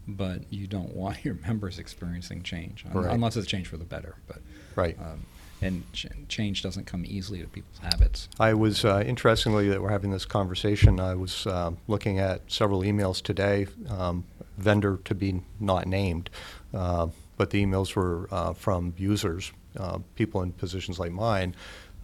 but 0.08 0.52
you 0.52 0.66
don't 0.66 0.94
want 0.94 1.24
your 1.24 1.34
members 1.34 1.78
experiencing 1.78 2.42
change, 2.42 2.84
un- 2.86 2.92
Right. 3.04 3.14
unless 3.14 3.36
it's 3.36 3.46
change 3.46 3.66
for 3.68 3.76
the 3.76 3.84
better. 3.84 4.16
But 4.26 4.40
Right. 4.76 4.98
um, 5.00 5.26
and 5.62 5.82
ch- 5.92 6.06
change 6.28 6.62
doesn't 6.62 6.86
come 6.86 7.04
easily 7.06 7.40
to 7.42 7.46
people's 7.46 7.78
habits. 7.78 8.28
I 8.38 8.54
was, 8.54 8.84
uh, 8.84 9.02
interestingly, 9.06 9.68
that 9.68 9.82
we're 9.82 9.90
having 9.90 10.10
this 10.10 10.24
conversation, 10.24 10.98
I 10.98 11.14
was 11.14 11.46
um, 11.46 11.76
looking 11.86 12.18
at 12.18 12.50
several 12.50 12.80
emails 12.80 13.22
today, 13.22 13.66
um, 13.88 14.24
vendor 14.56 14.98
to 15.04 15.14
be 15.14 15.42
not 15.58 15.86
named, 15.86 16.30
uh, 16.72 17.08
but 17.36 17.50
the 17.50 17.64
emails 17.64 17.94
were 17.94 18.26
uh, 18.30 18.52
from 18.54 18.94
users, 18.96 19.52
uh, 19.76 19.98
people 20.14 20.40
in 20.42 20.52
positions 20.52 20.98
like 20.98 21.12
mine, 21.12 21.54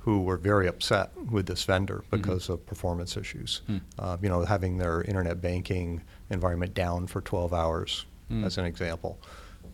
who 0.01 0.21
were 0.21 0.37
very 0.37 0.69
upset 0.69 1.11
with 1.31 1.47
this 1.47 1.65
vendor 1.65 2.05
because 2.11 2.49
of 2.49 2.65
performance 2.67 3.17
issues. 3.17 3.63
Uh, 3.99 4.17
You 4.23 4.29
know, 4.29 4.45
having 4.45 4.77
their 4.79 5.03
internet 5.03 5.41
banking 5.41 6.03
environment 6.31 6.75
down 6.75 7.07
for 7.07 7.21
12 7.21 7.53
hours, 7.53 8.07
Hmm. 8.29 8.45
as 8.45 8.59
an 8.59 8.65
example. 8.65 9.19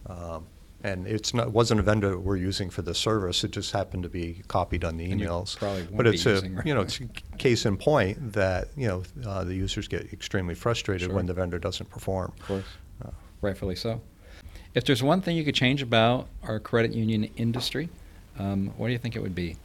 Um, 0.06 0.46
And 0.84 1.06
it's 1.06 1.32
not, 1.32 1.52
wasn't 1.52 1.78
a 1.78 1.82
vendor 1.84 2.18
we're 2.18 2.34
using 2.36 2.68
for 2.68 2.82
the 2.82 2.92
service, 2.92 3.44
it 3.44 3.52
just 3.52 3.70
happened 3.70 4.02
to 4.02 4.08
be 4.08 4.42
copied 4.48 4.82
on 4.84 4.96
the 4.96 5.08
emails. 5.08 5.56
But 5.96 6.08
it's 6.08 6.26
a, 6.26 6.40
right? 6.40 6.66
you 6.66 6.74
know, 6.74 6.80
it's 6.80 6.98
a 6.98 7.06
case 7.38 7.64
in 7.66 7.76
point 7.76 8.32
that, 8.32 8.66
you 8.76 8.88
know, 8.88 9.04
uh, 9.24 9.44
the 9.44 9.54
users 9.54 9.86
get 9.86 10.12
extremely 10.12 10.56
frustrated 10.56 11.06
Sure. 11.06 11.14
when 11.14 11.26
the 11.26 11.34
vendor 11.34 11.60
doesn't 11.60 11.88
perform. 11.88 12.32
Of 12.40 12.46
course, 12.48 12.64
Uh, 13.04 13.10
rightfully 13.42 13.76
so. 13.76 14.00
If 14.74 14.84
there's 14.84 15.04
one 15.04 15.20
thing 15.20 15.36
you 15.36 15.44
could 15.44 15.54
change 15.54 15.82
about 15.82 16.26
our 16.42 16.58
credit 16.58 16.92
union 16.94 17.30
industry, 17.36 17.88
um, 18.40 18.72
what 18.76 18.88
do 18.88 18.92
you 18.92 18.98
think 18.98 19.14
it 19.14 19.22
would 19.22 19.36
be? 19.36 19.58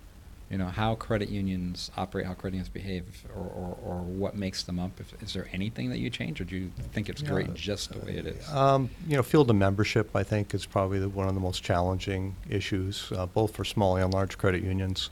You 0.49 0.57
know, 0.57 0.67
how 0.67 0.95
credit 0.95 1.29
unions 1.29 1.91
operate, 1.97 2.25
how 2.25 2.33
credit 2.33 2.55
unions 2.55 2.69
behave, 2.69 3.03
or, 3.35 3.43
or, 3.43 3.77
or 3.83 3.95
what 4.01 4.35
makes 4.35 4.63
them 4.63 4.79
up. 4.79 4.91
If, 4.99 5.21
is 5.21 5.33
there 5.33 5.47
anything 5.51 5.89
that 5.89 5.99
you 5.99 6.09
change, 6.09 6.39
or 6.39 6.45
do 6.45 6.55
you 6.55 6.71
think 6.93 7.09
it's 7.09 7.21
great 7.21 7.53
just 7.53 7.91
the 7.91 7.99
way 8.05 8.17
it 8.17 8.25
is? 8.25 8.49
Um, 8.51 8.89
you 9.07 9.17
know, 9.17 9.23
field 9.23 9.49
of 9.49 9.55
membership, 9.57 10.15
I 10.15 10.23
think, 10.23 10.53
is 10.53 10.65
probably 10.65 10.99
the, 10.99 11.09
one 11.09 11.27
of 11.27 11.33
the 11.33 11.41
most 11.41 11.63
challenging 11.63 12.35
issues, 12.49 13.11
uh, 13.15 13.25
both 13.25 13.55
for 13.55 13.65
small 13.65 13.97
and 13.97 14.13
large 14.13 14.37
credit 14.37 14.63
unions. 14.63 15.09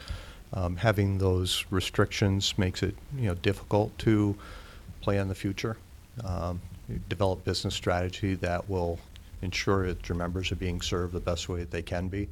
Um, 0.53 0.77
having 0.77 1.17
those 1.17 1.65
restrictions 1.69 2.57
makes 2.57 2.81
it, 2.81 2.95
you 3.17 3.27
know, 3.27 3.35
difficult 3.35 3.97
to 3.99 4.37
plan 5.01 5.27
the 5.27 5.35
future. 5.35 5.75
Um, 6.23 6.61
develop 7.09 7.43
business 7.43 7.73
strategy 7.73 8.35
that 8.35 8.69
will 8.69 8.99
ensure 9.41 9.87
that 9.87 10.07
your 10.07 10.17
members 10.17 10.51
are 10.51 10.55
being 10.55 10.81
served 10.81 11.13
the 11.13 11.19
best 11.19 11.49
way 11.49 11.59
that 11.59 11.71
they 11.71 11.81
can 11.81 12.07
be. 12.07 12.29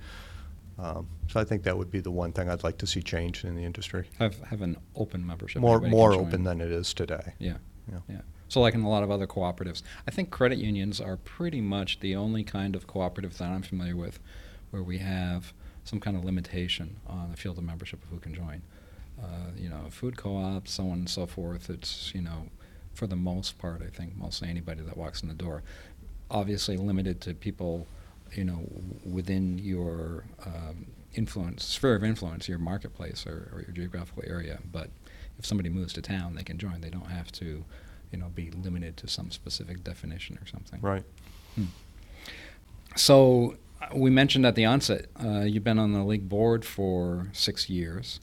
Um, 0.80 1.08
so 1.28 1.40
I 1.40 1.44
think 1.44 1.64
that 1.64 1.78
would 1.78 1.92
be 1.92 2.00
the 2.00 2.12
one 2.12 2.32
thing 2.32 2.50
I'd 2.50 2.64
like 2.64 2.78
to 2.80 2.88
see 2.88 3.02
change 3.02 3.44
in 3.44 3.56
the 3.56 3.64
industry. 3.64 4.10
have 4.20 4.40
have 4.46 4.62
an 4.62 4.78
open 4.96 5.26
membership. 5.26 5.62
More, 5.62 5.76
Everybody 5.76 5.92
can 5.92 5.98
more 6.00 6.12
join. 6.14 6.26
open 6.28 6.44
than 6.44 6.62
it 6.62 6.72
is 6.72 6.94
today. 6.94 7.34
Yeah. 7.40 7.58
Yeah. 7.92 8.00
Yeah. 8.10 8.22
So, 8.48 8.62
like 8.62 8.74
in 8.74 8.82
a 8.82 8.90
lot 8.90 9.04
of 9.04 9.12
other 9.12 9.28
cooperatives, 9.28 9.82
I 10.08 10.12
think 10.12 10.30
credit 10.32 10.58
unions 10.60 11.00
are 11.02 11.18
pretty 11.18 11.62
much 11.62 12.00
the 12.00 12.16
only 12.16 12.44
kind 12.44 12.76
of 12.76 12.88
cooperative 12.88 13.38
that 13.38 13.50
I'm 13.50 13.62
familiar 13.64 13.96
with 13.96 14.20
where 14.72 14.84
we 14.84 14.98
have 15.00 15.54
some 15.84 16.00
kind 16.00 16.16
of 16.18 16.24
limitation 16.24 16.98
on 17.08 17.30
the 17.32 17.38
field 17.38 17.58
of 17.58 17.64
membership 17.64 18.02
of 18.04 18.10
who 18.10 18.20
can 18.20 18.34
join. 18.34 18.62
Uh, 19.22 19.52
you 19.56 19.70
know, 19.70 19.86
food 19.90 20.18
co-ops, 20.18 20.72
so 20.72 20.86
on 20.86 20.94
and 21.00 21.10
so 21.10 21.26
forth. 21.28 21.70
It's 21.70 22.12
you 22.16 22.22
know, 22.22 22.48
for 22.94 23.06
the 23.08 23.16
most 23.16 23.58
part, 23.60 23.82
I 23.82 23.90
think 23.96 24.16
mostly 24.18 24.50
anybody 24.50 24.82
that 24.82 24.98
walks 24.98 25.22
in 25.22 25.28
the 25.30 25.36
door. 25.36 25.62
Obviously, 26.32 26.78
limited 26.78 27.22
to 27.22 27.34
people, 27.36 27.88
you 28.36 28.44
know, 28.44 28.68
within 29.06 29.58
your 29.58 30.26
um, 30.46 30.88
influence 31.14 31.64
sphere 31.64 31.96
of 31.96 32.04
influence, 32.04 32.48
your 32.48 32.60
marketplace 32.60 33.26
or, 33.26 33.50
or 33.54 33.62
your 33.62 33.72
geographical 33.72 34.24
area. 34.26 34.60
But 34.72 34.90
if 35.38 35.46
somebody 35.46 35.70
moves 35.70 35.94
to 35.94 36.02
town, 36.02 36.36
they 36.36 36.44
can 36.44 36.58
join. 36.58 36.82
They 36.82 36.90
don't 36.90 37.10
have 37.10 37.32
to, 37.34 37.64
you 38.12 38.18
know, 38.18 38.30
be 38.30 38.52
limited 38.52 38.98
to 38.98 39.08
some 39.08 39.32
specific 39.32 39.84
definition 39.84 40.38
or 40.42 40.48
something. 40.48 40.80
Right. 40.82 41.04
Hmm. 41.56 41.66
So 42.96 43.56
uh, 43.82 43.88
we 43.96 44.10
mentioned 44.10 44.46
at 44.46 44.56
the 44.56 44.66
onset, 44.66 45.08
uh, 45.24 45.42
you've 45.42 45.64
been 45.64 45.80
on 45.80 45.94
the 45.94 46.04
league 46.04 46.30
board 46.30 46.66
for 46.66 47.28
six 47.34 47.70
years. 47.70 48.20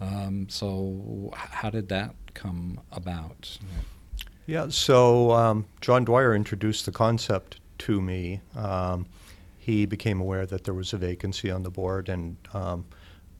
Um, 0.00 0.48
so 0.48 1.30
how 1.34 1.70
did 1.70 1.88
that 1.90 2.14
come 2.34 2.80
about? 2.90 3.58
Yeah, 4.46 4.68
so 4.68 5.32
um, 5.32 5.66
John 5.80 6.04
Dwyer 6.04 6.34
introduced 6.34 6.86
the 6.86 6.92
concept 6.92 7.60
to 7.80 8.00
me. 8.00 8.40
Um, 8.56 9.06
he 9.70 9.86
became 9.86 10.20
aware 10.20 10.46
that 10.46 10.64
there 10.64 10.74
was 10.74 10.92
a 10.92 10.98
vacancy 10.98 11.50
on 11.50 11.62
the 11.62 11.70
board, 11.70 12.08
and 12.08 12.36
um, 12.52 12.84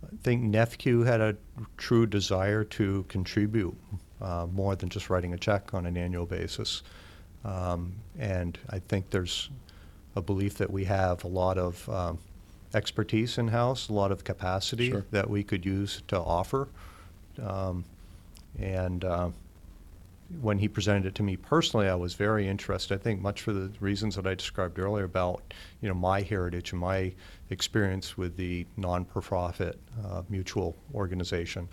I 0.04 0.16
think 0.22 0.44
NEFCU 0.44 1.04
had 1.04 1.20
a 1.20 1.36
true 1.76 2.06
desire 2.06 2.64
to 2.64 3.04
contribute 3.08 3.76
uh, 4.20 4.46
more 4.50 4.76
than 4.76 4.88
just 4.88 5.10
writing 5.10 5.34
a 5.34 5.36
check 5.38 5.74
on 5.74 5.86
an 5.86 5.96
annual 5.96 6.26
basis. 6.26 6.82
Um, 7.44 7.94
and 8.18 8.58
I 8.68 8.78
think 8.78 9.10
there's 9.10 9.50
a 10.14 10.22
belief 10.22 10.54
that 10.58 10.70
we 10.70 10.84
have 10.84 11.24
a 11.24 11.28
lot 11.28 11.58
of 11.58 11.88
um, 11.88 12.18
expertise 12.74 13.36
in 13.38 13.48
house, 13.48 13.88
a 13.88 13.92
lot 13.92 14.12
of 14.12 14.22
capacity 14.22 14.90
Sure. 14.90 15.04
that 15.10 15.28
we 15.28 15.42
could 15.42 15.64
use 15.64 16.02
to 16.08 16.18
offer. 16.18 16.68
Um, 17.42 17.84
and 18.58 19.04
uh, 19.04 19.30
when 20.40 20.58
he 20.58 20.68
presented 20.68 21.06
it 21.06 21.14
to 21.16 21.22
me 21.22 21.36
personally, 21.36 21.88
I 21.88 21.94
was 21.94 22.14
very 22.14 22.46
interested. 22.46 22.94
I 22.94 22.98
think 23.02 23.20
much 23.20 23.42
for 23.42 23.52
the 23.52 23.70
reasons 23.80 24.14
that 24.16 24.26
I 24.26 24.34
described 24.34 24.78
earlier 24.78 25.04
about 25.04 25.42
you 25.80 25.88
know 25.88 25.94
my 25.94 26.20
heritage 26.22 26.72
and 26.72 26.80
my 26.80 27.12
experience 27.50 28.16
with 28.16 28.36
the 28.36 28.66
non-profit 28.76 29.78
uh, 30.04 30.22
mutual 30.28 30.76
organization 30.94 31.68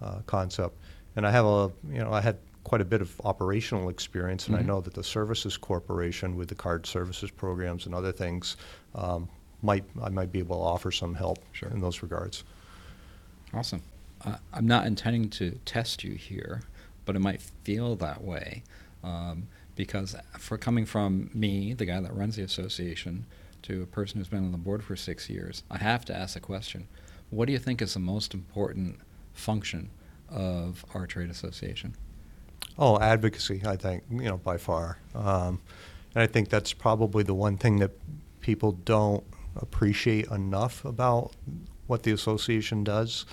uh, 0.00 0.20
concept. 0.26 0.76
And 1.16 1.26
I 1.26 1.30
have 1.30 1.44
a 1.46 1.72
you 1.90 1.98
know 1.98 2.12
I 2.12 2.20
had 2.20 2.38
quite 2.64 2.80
a 2.80 2.84
bit 2.84 3.00
of 3.00 3.20
operational 3.24 3.88
experience, 3.88 4.48
and 4.48 4.56
I 4.56 4.60
Mhm. 4.62 4.66
know 4.66 4.80
that 4.80 4.94
the 4.94 5.04
Services 5.04 5.56
Corporation 5.56 6.36
with 6.36 6.48
the 6.48 6.54
card 6.54 6.84
services 6.86 7.30
programs 7.30 7.86
and 7.86 7.94
other 7.94 8.12
things 8.12 8.56
um, 8.94 9.28
might 9.62 9.84
I 10.02 10.10
might 10.10 10.30
be 10.32 10.38
able 10.40 10.56
to 10.56 10.62
offer 10.62 10.90
some 10.92 11.14
help 11.14 11.38
Sure. 11.52 11.70
in 11.70 11.80
those 11.80 12.02
regards. 12.02 12.44
Awesome. 13.54 13.82
Uh, 14.24 14.36
I'm 14.52 14.66
not 14.66 14.86
intending 14.86 15.28
to 15.30 15.58
test 15.64 16.02
you 16.04 16.14
here, 16.14 16.62
but 17.06 17.16
it 17.16 17.20
might 17.20 17.40
feel 17.40 17.96
that 17.96 18.22
way 18.22 18.62
um, 19.02 19.48
because 19.74 20.14
for 20.38 20.58
coming 20.58 20.84
from 20.84 21.30
me, 21.32 21.72
the 21.72 21.86
guy 21.86 22.00
that 22.00 22.14
runs 22.14 22.36
the 22.36 22.42
association, 22.42 23.24
to 23.62 23.82
a 23.82 23.86
person 23.86 24.18
who's 24.18 24.28
been 24.28 24.44
on 24.44 24.52
the 24.52 24.58
board 24.58 24.84
for 24.84 24.94
six 24.94 25.28
years, 25.28 25.64
I 25.70 25.78
have 25.78 26.04
to 26.04 26.16
ask 26.16 26.34
the 26.34 26.40
question: 26.40 26.86
What 27.30 27.46
do 27.46 27.52
you 27.52 27.58
think 27.58 27.82
is 27.82 27.94
the 27.94 28.00
most 28.00 28.34
important 28.34 28.98
function 29.32 29.90
of 30.28 30.84
our 30.94 31.06
trade 31.06 31.30
association? 31.30 31.94
Oh, 32.78 32.98
advocacy, 32.98 33.62
I 33.64 33.76
think, 33.76 34.04
you 34.10 34.22
know, 34.22 34.36
by 34.36 34.58
far. 34.58 34.98
Um, 35.14 35.60
and 36.14 36.22
I 36.22 36.26
think 36.26 36.48
that's 36.48 36.72
probably 36.72 37.24
the 37.24 37.34
one 37.34 37.56
thing 37.56 37.78
that 37.78 37.92
people 38.40 38.72
don't 38.72 39.24
appreciate 39.56 40.26
enough 40.28 40.84
about 40.84 41.32
what 41.86 42.02
the 42.02 42.12
association 42.12 42.84
does. 42.84 43.24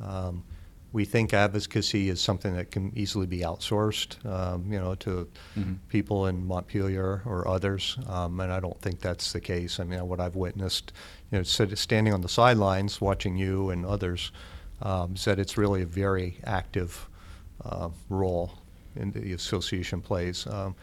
Um, 0.00 0.44
we 0.92 1.04
think 1.06 1.32
advocacy 1.32 2.08
is 2.10 2.20
something 2.20 2.54
that 2.54 2.70
can 2.70 2.92
easily 2.94 3.26
be 3.26 3.38
outsourced, 3.38 4.24
um, 4.26 4.70
you 4.70 4.78
know, 4.78 4.94
to 4.96 5.26
Mhm. 5.56 5.78
people 5.88 6.26
in 6.26 6.44
Montpelier 6.46 7.22
or 7.24 7.48
others, 7.48 7.96
um, 8.08 8.38
and 8.40 8.52
I 8.52 8.60
don't 8.60 8.80
think 8.80 9.00
that's 9.00 9.32
the 9.32 9.40
case. 9.40 9.80
I 9.80 9.84
mean, 9.84 10.06
what 10.06 10.20
I've 10.20 10.36
witnessed, 10.36 10.92
you 11.30 11.38
know, 11.38 11.44
standing 11.44 12.12
on 12.12 12.20
the 12.20 12.28
sidelines 12.28 13.00
watching 13.00 13.36
you 13.36 13.70
and 13.70 13.86
others, 13.86 14.32
um, 14.82 15.14
is 15.14 15.24
that 15.24 15.38
it's 15.38 15.56
really 15.56 15.82
a 15.82 15.86
very 15.86 16.38
active 16.44 17.08
uh, 17.64 17.88
role 18.08 18.58
in 18.96 19.12
the 19.12 19.32
association 19.32 20.00
plays. 20.00 20.46
Um, 20.48 20.74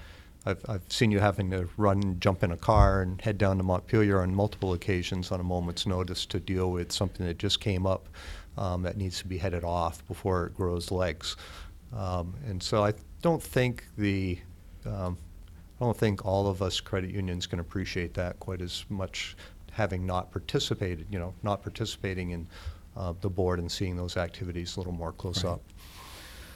I've, 0.45 0.63
I've 0.69 0.81
seen 0.87 1.11
you 1.11 1.19
having 1.19 1.51
to 1.51 1.67
run, 1.75 2.17
jump 2.21 2.41
in 2.41 2.51
a 2.51 2.57
car, 2.57 3.01
and 3.01 3.19
head 3.21 3.37
down 3.37 3.57
to 3.57 3.63
Montpelier 3.63 4.21
on 4.21 4.33
multiple 4.33 4.71
occasions 4.71 5.31
on 5.31 5.41
a 5.41 5.43
moment's 5.43 5.85
notice 5.85 6.25
to 6.27 6.39
deal 6.39 6.71
with 6.71 6.93
something 6.93 7.25
that 7.25 7.37
just 7.37 7.59
came 7.59 7.85
up 7.85 8.07
um, 8.59 8.83
that 8.83 8.95
needs 8.97 9.17
to 9.19 9.27
be 9.27 9.37
headed 9.39 9.63
off 9.63 10.05
before 10.07 10.45
it 10.45 10.55
grows 10.55 10.91
legs. 10.91 11.35
Um, 11.95 12.35
and 12.45 12.61
so 12.61 12.83
I 12.83 12.93
don't 13.23 13.41
think 13.41 13.85
the 13.97 14.37
um, 14.85 15.17
I 15.81 15.85
don't 15.85 15.97
think 15.97 16.25
all 16.25 16.47
of 16.47 16.61
us 16.61 16.79
credit 16.79 17.09
unions 17.09 17.47
can 17.47 17.59
appreciate 17.59 18.13
that 18.15 18.39
quite 18.39 18.61
as 18.61 18.85
much, 18.89 19.35
having 19.71 20.05
not 20.05 20.29
participated, 20.31 21.07
you 21.09 21.17
know, 21.17 21.33
not 21.41 21.63
participating 21.63 22.31
in 22.31 22.47
uh, 22.97 23.13
the 23.21 23.29
board 23.29 23.59
and 23.59 23.71
seeing 23.71 23.95
those 23.95 24.17
activities 24.17 24.75
a 24.75 24.79
little 24.79 24.93
more 24.93 25.13
close 25.13 25.43
Right. 25.43 25.51
up. 25.53 25.61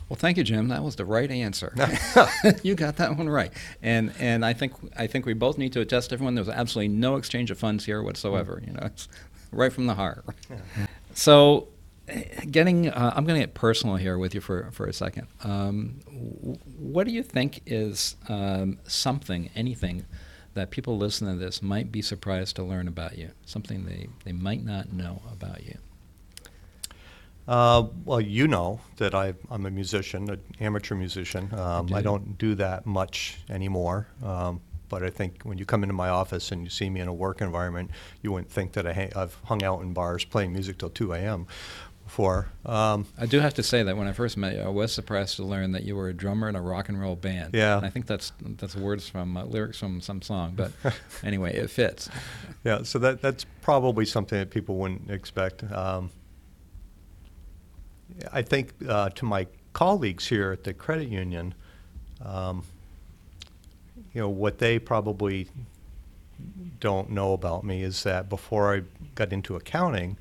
Well, 0.09 0.17
thank 0.17 0.37
you, 0.37 0.43
Jim. 0.43 0.67
That 0.67 0.83
was 0.83 0.97
the 0.97 1.05
right 1.05 1.31
answer. 1.31 1.73
you 2.63 2.75
got 2.75 2.97
that 2.97 3.17
one 3.17 3.29
right, 3.29 3.51
and 3.81 4.13
and 4.19 4.45
I 4.45 4.51
think 4.53 4.73
I 4.97 5.07
think 5.07 5.25
we 5.25 5.33
both 5.33 5.57
need 5.57 5.71
to 5.73 5.79
attest 5.79 6.09
to 6.09 6.15
everyone. 6.15 6.35
There's 6.35 6.49
absolutely 6.49 6.89
no 6.93 7.15
exchange 7.15 7.49
of 7.49 7.57
funds 7.57 7.85
here 7.85 8.03
whatsoever. 8.03 8.61
You 8.67 8.73
know, 8.73 8.81
it's 8.83 9.07
right 9.51 9.71
from 9.71 9.87
the 9.87 9.95
heart. 9.95 10.25
So, 11.13 11.59
eh, 11.59 11.65
getting 12.49 12.89
uh, 12.89 13.13
I'm 13.15 13.25
going 13.25 13.39
to 13.39 13.45
get 13.45 13.53
personal 13.53 13.95
here 13.95 14.17
with 14.17 14.35
you 14.35 14.41
for 14.41 14.69
for 14.71 14.85
a 14.85 14.93
second. 14.93 15.27
Um, 15.43 15.99
what 16.77 17.05
do 17.05 17.13
you 17.13 17.23
think 17.23 17.61
is 17.65 18.15
um, 18.29 18.79
something, 18.87 19.49
anything? 19.55 20.05
That 20.53 20.69
people 20.69 20.99
listening 20.99 21.39
to 21.39 21.43
this 21.43 21.63
might 21.63 21.91
be 21.91 22.03
surprised 22.03 22.57
to 22.57 22.63
learn 22.63 22.87
about 22.87 23.17
you, 23.17 23.31
something 23.43 23.85
they, 23.85 24.07
they 24.23 24.33
might 24.33 24.63
not 24.63 24.93
know 24.93 25.23
about 25.31 25.65
you. 25.65 25.79
Uh, 27.47 27.87
well, 28.05 28.21
you 28.21 28.47
know 28.47 28.79
that 28.97 29.15
I, 29.15 29.33
I'm 29.49 29.65
a 29.65 29.71
musician, 29.71 30.29
an 30.29 30.39
amateur 30.59 30.93
musician. 30.93 31.51
Um, 31.55 31.91
I, 31.91 32.01
do. 32.01 32.03
don't 32.03 32.37
do 32.37 32.53
that 32.53 32.85
much 32.85 33.39
anymore. 33.49 34.07
Um, 34.23 34.61
but 34.89 35.01
I 35.01 35.09
think 35.09 35.41
when 35.41 35.57
you 35.57 35.65
come 35.65 35.81
into 35.81 35.93
my 35.93 36.09
office 36.09 36.51
and 36.51 36.63
you 36.63 36.69
see 36.69 36.87
me 36.87 36.99
in 36.99 37.07
a 37.07 37.13
work 37.13 37.41
environment, 37.41 37.89
you 38.21 38.31
wouldn't 38.31 38.51
think 38.51 38.73
that 38.73 38.85
I 38.85 38.93
ha- 38.93 39.21
I've 39.21 39.33
hung 39.45 39.63
out 39.63 39.81
in 39.81 39.91
bars 39.91 40.23
playing 40.23 40.53
music 40.53 40.77
till 40.77 40.91
2 40.91 41.13
a.m. 41.13 41.47
before. 42.13 42.45
Um, 42.63 43.07
I 43.17 43.25
do 43.25 43.39
have 43.39 43.55
to 43.55 43.63
say 43.63 43.81
that 43.81 43.97
when 43.97 44.07
I 44.07 44.11
first 44.11 44.37
met 44.37 44.53
you, 44.53 44.61
I 44.61 44.67
was 44.67 44.93
surprised 44.93 45.35
to 45.37 45.43
learn 45.43 45.71
that 45.71 45.81
you 45.81 45.95
were 45.95 46.09
a 46.09 46.13
drummer 46.13 46.47
in 46.47 46.55
a 46.55 46.61
rock 46.61 46.87
and 46.87 47.01
roll 47.01 47.15
band. 47.15 47.55
Yeah. 47.55 47.77
And 47.77 47.85
I 47.87 47.89
think 47.89 48.05
that's 48.05 48.31
that's 48.39 48.75
words 48.75 49.09
from 49.09 49.35
uh, 49.35 49.45
lyrics 49.45 49.79
from 49.79 49.99
some 49.99 50.21
song, 50.21 50.53
but 50.55 50.71
anyway, 51.23 51.55
it 51.55 51.71
fits. 51.71 52.11
Yeah, 52.63 52.83
so 52.83 52.99
that 52.99 53.23
that's 53.23 53.47
probably 53.63 54.05
something 54.05 54.37
that 54.37 54.51
people 54.51 54.75
wouldn't 54.75 55.09
expect. 55.09 55.63
Um, 55.71 56.11
I 58.31 58.43
think 58.43 58.73
uh, 58.87 59.09
to 59.09 59.25
my 59.25 59.47
colleagues 59.73 60.27
here 60.27 60.51
at 60.51 60.65
the 60.65 60.73
credit 60.75 61.07
union, 61.07 61.55
um, 62.23 62.63
you 64.13 64.21
know, 64.21 64.29
what 64.29 64.59
they 64.59 64.77
probably 64.77 65.47
don't 66.79 67.09
know 67.09 67.33
about 67.33 67.63
me 67.63 67.81
is 67.81 68.03
that 68.03 68.29
before 68.29 68.75
I 68.75 68.83
got 69.15 69.33
into 69.33 69.55
accounting, 69.55 70.17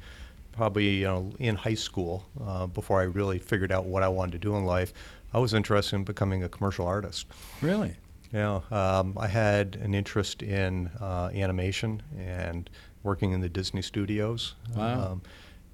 probably 0.52 0.88
you 0.96 1.04
know 1.06 1.32
in 1.38 1.56
high 1.56 1.74
school, 1.74 2.24
uh, 2.44 2.66
before 2.66 3.00
I 3.00 3.04
really 3.04 3.38
figured 3.38 3.72
out 3.72 3.84
what 3.86 4.02
I 4.02 4.08
wanted 4.08 4.32
to 4.32 4.38
do 4.38 4.56
in 4.56 4.64
life, 4.64 4.92
I 5.32 5.38
was 5.38 5.54
interested 5.54 5.96
in 5.96 6.04
becoming 6.04 6.44
a 6.44 6.48
commercial 6.48 6.86
artist. 6.86 7.26
Really? 7.60 7.96
Yeah, 8.32 8.60
um, 8.70 9.16
I 9.18 9.26
had 9.28 9.76
an 9.76 9.94
interest 9.94 10.42
in 10.42 10.90
uh, 11.00 11.30
animation 11.34 12.02
and 12.18 12.68
working 13.02 13.32
in 13.32 13.40
the 13.40 13.48
Disney 13.48 13.82
studios. 13.82 14.54
Wow. 14.74 15.12
Um, 15.12 15.22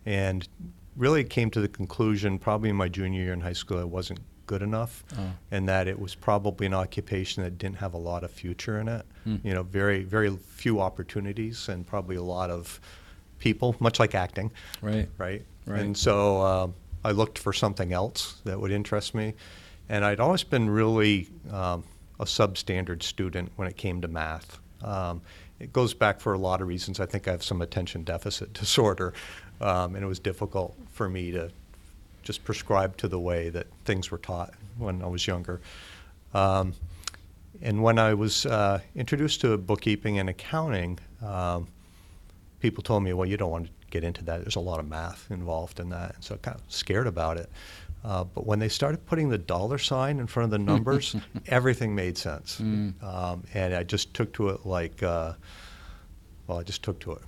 and 0.06 0.48
really 0.96 1.22
came 1.22 1.50
to 1.50 1.60
the 1.60 1.68
conclusion, 1.68 2.38
probably 2.38 2.70
in 2.70 2.76
my 2.76 2.88
junior 2.88 3.22
year 3.22 3.32
in 3.32 3.40
high 3.40 3.52
school, 3.52 3.78
I 3.78 3.84
wasn't 3.84 4.18
good 4.46 4.62
enough, 4.62 5.04
Oh. 5.16 5.30
and 5.52 5.68
that 5.68 5.86
it 5.86 6.00
was 6.00 6.14
probably 6.14 6.66
an 6.66 6.74
occupation 6.74 7.42
that 7.44 7.58
didn't 7.58 7.76
have 7.76 7.94
a 7.94 7.98
lot 7.98 8.24
of 8.24 8.30
future 8.32 8.80
in 8.80 8.88
it. 8.88 9.06
Hmm. 9.24 9.36
You 9.44 9.52
know, 9.54 9.62
very 9.62 10.02
very 10.02 10.34
few 10.36 10.80
opportunities, 10.80 11.68
and 11.68 11.86
probably 11.86 12.16
a 12.16 12.22
lot 12.22 12.50
of 12.50 12.80
people, 13.38 13.76
much 13.80 13.98
like 14.00 14.14
acting, 14.14 14.50
Right. 14.82 15.08
right? 15.18 15.44
Right. 15.66 15.80
And 15.80 15.96
so 15.96 16.40
um, 16.42 16.74
I 17.04 17.10
looked 17.12 17.38
for 17.38 17.52
something 17.52 17.92
else 17.92 18.40
that 18.44 18.58
would 18.58 18.70
interest 18.72 19.14
me, 19.14 19.34
and 19.88 20.04
I'd 20.04 20.20
always 20.20 20.42
been 20.44 20.68
really 20.70 21.28
um, 21.52 21.84
a 22.18 22.24
substandard 22.24 23.02
student 23.02 23.52
when 23.56 23.68
it 23.68 23.76
came 23.76 24.00
to 24.00 24.08
math. 24.08 24.58
Um, 24.82 25.20
it 25.60 25.72
goes 25.72 25.92
back 25.92 26.20
for 26.20 26.32
a 26.32 26.38
lot 26.38 26.60
of 26.60 26.68
reasons. 26.68 27.00
I 27.00 27.06
think 27.06 27.28
I 27.28 27.32
have 27.32 27.42
some 27.42 27.60
attention 27.62 28.02
deficit 28.04 28.52
disorder, 28.54 29.12
um, 29.60 29.94
and 29.94 30.04
it 30.04 30.08
was 30.08 30.18
difficult 30.20 30.76
for 30.92 31.08
me 31.08 31.30
to 31.32 31.50
just 32.22 32.44
prescribe 32.44 32.96
to 32.98 33.08
the 33.08 33.18
way 33.18 33.48
that 33.50 33.66
things 33.84 34.10
were 34.10 34.18
taught 34.18 34.52
when 34.78 35.02
I 35.02 35.06
was 35.06 35.26
younger. 35.26 35.60
Um, 36.34 36.74
and 37.62 37.82
when 37.82 37.98
I 37.98 38.14
was 38.14 38.46
uh, 38.46 38.80
introduced 38.94 39.40
to 39.40 39.56
bookkeeping 39.58 40.18
and 40.18 40.28
accounting, 40.28 40.98
um, 41.24 41.66
people 42.60 42.82
told 42.82 43.02
me, 43.02 43.12
well, 43.12 43.28
you 43.28 43.36
don't 43.36 43.50
want 43.50 43.66
to 43.66 43.72
get 43.90 44.04
into 44.04 44.24
that. 44.24 44.40
There's 44.40 44.56
a 44.56 44.60
lot 44.60 44.80
of 44.80 44.88
math 44.88 45.30
involved 45.30 45.80
in 45.80 45.88
that. 45.90 46.16
And 46.16 46.24
so 46.24 46.34
I 46.34 46.38
kind 46.38 46.56
of 46.56 46.62
scared 46.72 47.06
about 47.06 47.36
it. 47.36 47.48
Uh, 48.04 48.24
but 48.24 48.46
when 48.46 48.58
they 48.58 48.68
started 48.68 49.04
putting 49.06 49.28
the 49.28 49.38
dollar 49.38 49.78
sign 49.78 50.20
in 50.20 50.26
front 50.26 50.44
of 50.44 50.50
the 50.50 50.58
numbers, 50.58 51.16
everything 51.48 51.94
made 51.94 52.16
sense. 52.16 52.60
Mm. 52.60 53.02
Um, 53.02 53.44
and 53.54 53.74
I 53.74 53.82
just 53.82 54.14
took 54.14 54.32
to 54.34 54.50
it 54.50 54.64
like, 54.64 55.02
uh, 55.02 55.34
well, 56.46 56.58
I 56.58 56.62
just 56.62 56.82
took 56.82 57.00
to 57.00 57.12
it 57.12 57.22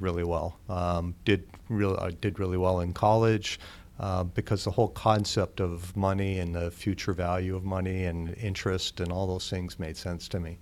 really 0.00 0.24
well. 0.24 0.58
Um, 0.68 1.14
did 1.24 1.44
really, 1.68 1.98
I 1.98 2.10
did 2.10 2.38
really 2.38 2.56
well 2.56 2.80
in 2.80 2.92
college 2.92 3.58
uh, 4.00 4.24
because 4.24 4.64
the 4.64 4.70
whole 4.70 4.88
concept 4.88 5.60
of 5.60 5.96
money 5.96 6.38
and 6.38 6.54
the 6.54 6.70
future 6.70 7.12
value 7.12 7.56
of 7.56 7.64
money 7.64 8.04
and 8.04 8.34
interest 8.38 9.00
and 9.00 9.12
all 9.12 9.26
those 9.26 9.48
things 9.50 9.78
made 9.78 9.96
sense 9.96 10.28
to 10.28 10.40
me. 10.40 10.58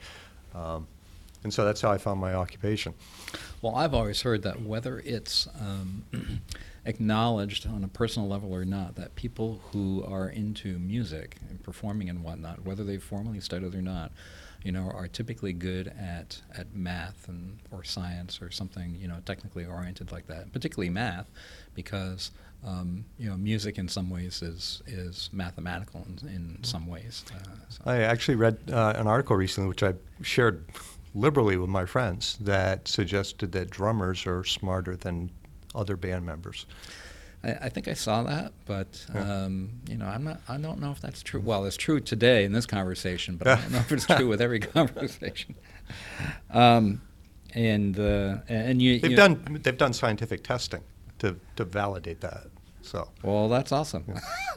Um, 0.55 0.87
and 1.43 1.53
so 1.53 1.65
that's 1.65 1.81
how 1.81 1.91
I 1.91 1.99
found 1.99 2.21
my 2.21 2.35
occupation. 2.35 2.95
Well, 3.63 3.75
I've 3.75 3.95
always 3.95 4.23
heard 4.23 4.43
that 4.43 4.63
whether 4.63 5.01
it's 5.05 5.49
um, 5.61 6.05
acknowledged 6.85 7.67
on 7.67 7.85
a 7.85 7.89
personal 7.89 8.29
level 8.29 8.55
or 8.55 8.65
not, 8.65 8.97
that 8.97 9.15
people 9.15 9.61
who 9.73 10.05
are 10.07 10.29
into 10.29 10.79
music 10.79 11.37
and 11.49 11.63
performing 11.63 12.09
and 12.09 12.23
whatnot, 12.23 12.65
whether 12.65 12.85
they've 12.85 13.03
formally 13.03 13.41
studied 13.41 13.75
or 13.75 13.83
not, 13.83 14.13
you 14.63 14.73
know, 14.73 14.91
are 14.91 15.09
typically 15.09 15.53
good 15.53 15.89
at, 15.89 16.41
at 16.55 16.75
math 16.75 17.29
and 17.29 17.59
or 17.71 17.83
science 17.85 18.43
or 18.43 18.51
something, 18.51 18.97
you 19.01 19.09
know, 19.09 19.17
technically 19.25 19.65
oriented 19.65 20.13
like 20.13 20.27
that. 20.27 20.53
Particularly 20.53 20.91
math, 20.91 21.31
because 21.75 22.31
um, 22.67 23.05
you 23.19 23.29
know, 23.29 23.37
music 23.37 23.79
in 23.79 23.89
some 23.89 24.11
ways 24.11 24.43
is 24.43 24.83
is 24.87 25.31
mathematical 25.33 26.07
in, 26.07 26.29
in 26.29 26.59
some 26.63 26.87
ways. 26.87 27.25
Uh, 27.35 27.55
so. 27.69 27.83
I 27.87 27.99
actually 28.01 28.35
read 28.35 28.59
uh, 28.71 28.93
an 28.97 29.07
article 29.07 29.37
recently, 29.37 29.69
which 29.69 29.83
I 29.83 29.95
shared 30.23 30.65
liberally 31.15 31.57
with 31.57 31.71
my 31.71 31.85
friends, 31.87 32.37
that 32.41 32.87
suggested 32.89 33.53
that 33.53 33.71
drummers 33.71 34.27
are 34.27 34.45
smarter 34.45 34.97
than 34.97 35.31
other 35.75 35.97
band 35.97 36.25
members. 36.27 36.67
I, 37.43 37.53
I 37.53 37.69
think 37.69 37.89
I 37.89 37.95
saw 37.95 38.23
that, 38.25 38.53
but 38.67 39.05
Yeah. 39.15 39.45
um, 39.45 39.71
you 39.89 39.97
know, 39.97 40.07
I'm 40.07 40.25
not. 40.25 40.41
I 40.49 40.57
don't 40.59 40.81
know 40.81 40.91
if 40.93 41.01
that's 41.01 41.23
true. 41.23 41.41
Well, 41.41 41.65
it's 41.65 41.77
true 41.77 42.01
today 42.01 42.45
in 42.45 42.53
this 42.53 42.67
conversation, 42.67 43.37
but 43.37 43.49
I 43.49 43.55
don't 43.57 43.73
know 43.73 43.79
if 43.79 43.93
it's 43.93 44.07
true 44.17 44.29
with 44.29 44.41
every 44.43 44.61
conversation. 44.61 45.55
Um, 46.51 47.01
and 47.55 47.99
uh, 47.99 48.39
and 48.49 48.81
you 48.81 49.01
They've 49.01 49.13
you- 49.13 49.17
done 49.17 49.59
they've 49.63 49.77
done 49.77 49.93
scientific 49.93 50.45
testing 50.45 50.83
to, 51.19 51.37
to 51.57 51.65
validate 51.65 52.21
that. 52.21 52.47
So 52.83 53.09
Well, 53.23 53.49
that's 53.49 53.73
awesome. 53.73 54.05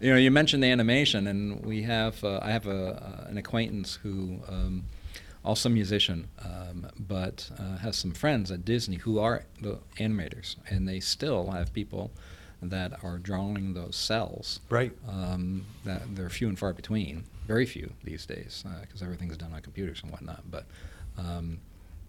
you 0.00 0.10
know, 0.12 0.16
you 0.16 0.30
mentioned 0.30 0.62
the 0.62 0.68
animation, 0.70 1.26
and 1.26 1.64
we 1.64 1.82
have 1.82 2.22
uh, 2.24 2.38
I 2.42 2.50
have 2.50 2.66
a, 2.66 3.24
uh, 3.26 3.28
an 3.30 3.38
acquaintance 3.38 3.94
who, 4.02 4.38
um, 4.48 4.84
also 5.44 5.68
a 5.68 5.72
musician, 5.72 6.28
um, 6.44 6.86
but 6.98 7.50
uh, 7.58 7.76
has 7.78 7.96
some 7.96 8.12
friends 8.12 8.50
at 8.50 8.64
Disney 8.64 8.96
who 8.96 9.18
are 9.18 9.44
the 9.60 9.78
animators, 9.98 10.56
and 10.68 10.88
they 10.88 11.00
still 11.00 11.50
have 11.50 11.72
people 11.72 12.10
that 12.62 13.02
are 13.02 13.18
drawing 13.18 13.74
those 13.74 13.96
cells. 13.96 14.60
right, 14.70 14.92
Um, 15.08 15.64
that 15.84 16.02
they're 16.14 16.30
few 16.30 16.48
and 16.48 16.58
far 16.58 16.72
between, 16.72 17.24
very 17.48 17.66
few 17.66 17.92
these 18.04 18.24
days, 18.24 18.64
because 18.82 19.02
everything's 19.02 19.36
done 19.36 19.52
on 19.52 19.60
computers 19.62 20.00
and 20.02 20.12
whatnot. 20.12 20.42
But 20.48 20.66
um, 21.18 21.58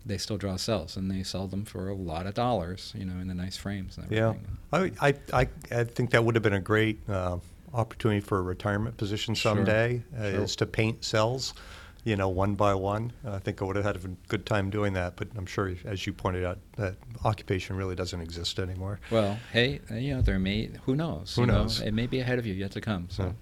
they 0.05 0.17
still 0.19 0.37
draw 0.37 0.55
cells, 0.57 0.95
and 0.95 1.09
they 1.09 1.23
sell 1.23 1.47
them 1.47 1.65
for 1.65 1.89
a 1.89 1.95
lot 1.95 2.27
of 2.27 2.35
dollars, 2.35 2.93
you 2.95 3.05
know, 3.05 3.19
in 3.19 3.27
the 3.27 3.33
nice 3.33 3.57
frames 3.57 3.97
and 3.97 4.11
yeah, 4.11 4.29
everything. 4.29 4.93
I, 5.01 5.07
I, 5.07 5.15
I, 5.41 5.47
I 5.71 5.83
think 5.85 6.11
that 6.11 6.23
would 6.23 6.35
have 6.35 6.43
been 6.43 6.53
a 6.53 6.61
great 6.61 6.99
uh, 7.09 7.37
opportunity 7.73 8.19
for 8.21 8.37
a 8.37 8.41
retirement 8.43 8.95
position 8.97 9.33
Sure, 9.33 9.55
someday, 9.55 10.03
uh, 10.15 10.29
sure. 10.29 10.43
is 10.43 10.55
to 10.57 10.67
paint 10.67 11.03
cells, 11.03 11.55
you 12.03 12.15
know, 12.15 12.27
one 12.27 12.55
by 12.55 12.73
one. 12.73 13.13
I 13.25 13.39
think 13.39 13.61
I 13.61 13.65
would 13.65 13.75
have 13.75 13.85
had 13.85 13.95
a 13.95 14.07
good 14.27 14.45
time 14.45 14.69
doing 14.69 14.93
that, 14.93 15.15
but 15.15 15.29
I'm 15.37 15.45
sure, 15.45 15.73
as 15.85 16.05
you 16.05 16.13
pointed 16.13 16.43
out, 16.43 16.59
that 16.75 16.95
occupation 17.23 17.75
really 17.77 17.95
doesn't 17.95 18.19
exist 18.19 18.59
anymore. 18.59 18.99
Well, 19.09 19.39
hey, 19.51 19.79
uh, 19.89 19.95
you 19.95 20.15
know, 20.15 20.21
there 20.21 20.39
may 20.39 20.69
who 20.85 20.95
knows? 20.95 21.35
Who 21.35 21.41
you 21.41 21.47
know, 21.47 21.63
knows? 21.63 21.79
it 21.79 21.93
may 21.93 22.07
be 22.07 22.19
ahead 22.19 22.39
of 22.39 22.45
you 22.45 22.53
yet 22.53 22.71
to 22.71 22.81
come. 22.81 23.07
So, 23.09 23.33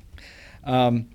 um, 0.64 1.10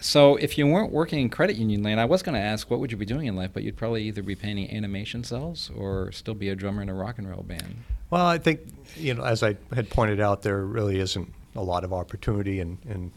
so 0.00 0.36
if 0.36 0.56
you 0.56 0.66
weren't 0.66 0.92
working 0.92 1.20
in 1.20 1.28
credit 1.28 1.56
union 1.56 1.82
land, 1.82 2.00
I 2.00 2.06
was 2.06 2.22
going 2.22 2.34
to 2.34 2.40
ask 2.40 2.70
what 2.70 2.80
would 2.80 2.90
you 2.90 2.96
be 2.96 3.06
doing 3.06 3.26
in 3.26 3.36
life, 3.36 3.50
but 3.52 3.62
you'd 3.62 3.76
probably 3.76 4.04
either 4.04 4.22
be 4.22 4.34
painting 4.34 4.74
animation 4.74 5.22
cells 5.22 5.70
or 5.76 6.10
still 6.10 6.34
be 6.34 6.48
a 6.48 6.56
drummer 6.56 6.82
in 6.82 6.88
a 6.88 6.94
rock 6.94 7.18
and 7.18 7.28
roll 7.28 7.42
band. 7.42 7.76
Well, 8.08 8.26
I 8.26 8.38
think, 8.38 8.60
you 8.96 9.14
know, 9.14 9.22
as 9.22 9.42
I 9.42 9.56
had 9.74 9.90
pointed 9.90 10.20
out, 10.20 10.42
there 10.42 10.64
really 10.64 10.98
isn't 10.98 11.32
a 11.54 11.62
lot 11.62 11.84
of 11.84 11.92
opportunity 11.92 12.60
in, 12.60 12.78
in 12.88 13.12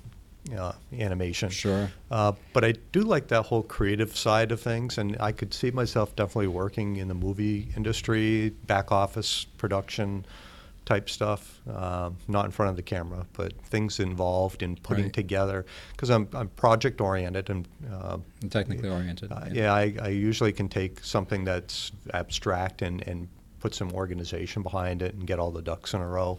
uh, 0.58 0.74
animation. 1.00 1.50
Sure. 1.50 1.90
Uh, 2.12 2.34
but 2.54 2.64
I 2.64 2.74
do 2.92 3.02
like 3.02 3.28
that 3.28 3.44
whole 3.46 3.64
creative 3.64 4.16
side 4.16 4.52
of 4.52 4.60
things, 4.60 4.98
and 4.98 5.16
I 5.20 5.32
could 5.32 5.54
see 5.54 5.72
myself 5.72 6.16
definitely 6.16 6.48
working 6.48 6.98
in 6.98 7.08
the 7.08 7.14
movie 7.14 7.70
industry, 7.78 8.50
back 8.68 8.92
office 8.92 9.46
production 9.58 10.26
type 10.86 11.10
stuff, 11.10 11.62
uh, 11.74 12.10
not 12.28 12.44
in 12.44 12.52
front 12.52 12.70
of 12.70 12.76
the 12.76 12.82
camera, 12.82 13.26
but 13.32 13.54
things 13.68 14.02
involved 14.02 14.62
in 14.62 14.76
putting 14.76 15.06
Right. 15.06 15.14
together, 15.14 15.66
because 15.92 16.10
I'm, 16.10 16.28
I'm 16.34 16.50
project 16.50 17.00
oriented 17.00 17.50
and 17.50 17.66
uh, 17.90 18.18
And 18.42 18.52
technically 18.52 18.90
oriented. 18.90 19.32
uh, 19.32 19.46
yeah, 19.50 19.74
I, 19.74 19.96
I 20.02 20.10
usually 20.10 20.52
can 20.52 20.68
take 20.68 21.00
something 21.02 21.46
that's 21.46 21.94
abstract 22.14 22.82
and, 22.82 23.02
and 23.08 23.30
put 23.62 23.74
some 23.74 23.94
organization 23.94 24.62
behind 24.62 25.02
it 25.02 25.14
and 25.16 25.26
get 25.26 25.40
all 25.40 25.52
the 25.52 25.62
ducks 25.62 25.94
in 25.94 26.02
a 26.02 26.08
row. 26.08 26.38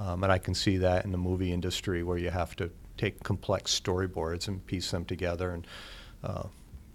Um, 0.00 0.24
and 0.24 0.32
I 0.32 0.38
can 0.38 0.54
see 0.54 0.78
that 0.78 1.04
in 1.04 1.12
the 1.12 1.18
movie 1.18 1.52
industry 1.52 2.02
where 2.02 2.18
you 2.18 2.30
have 2.30 2.56
to 2.56 2.72
take 2.96 3.22
complex 3.22 3.78
storyboards 3.78 4.48
and 4.48 4.64
piece 4.66 4.90
them 4.90 5.04
together. 5.04 5.52
And, 5.52 5.66
uh, 6.22 6.44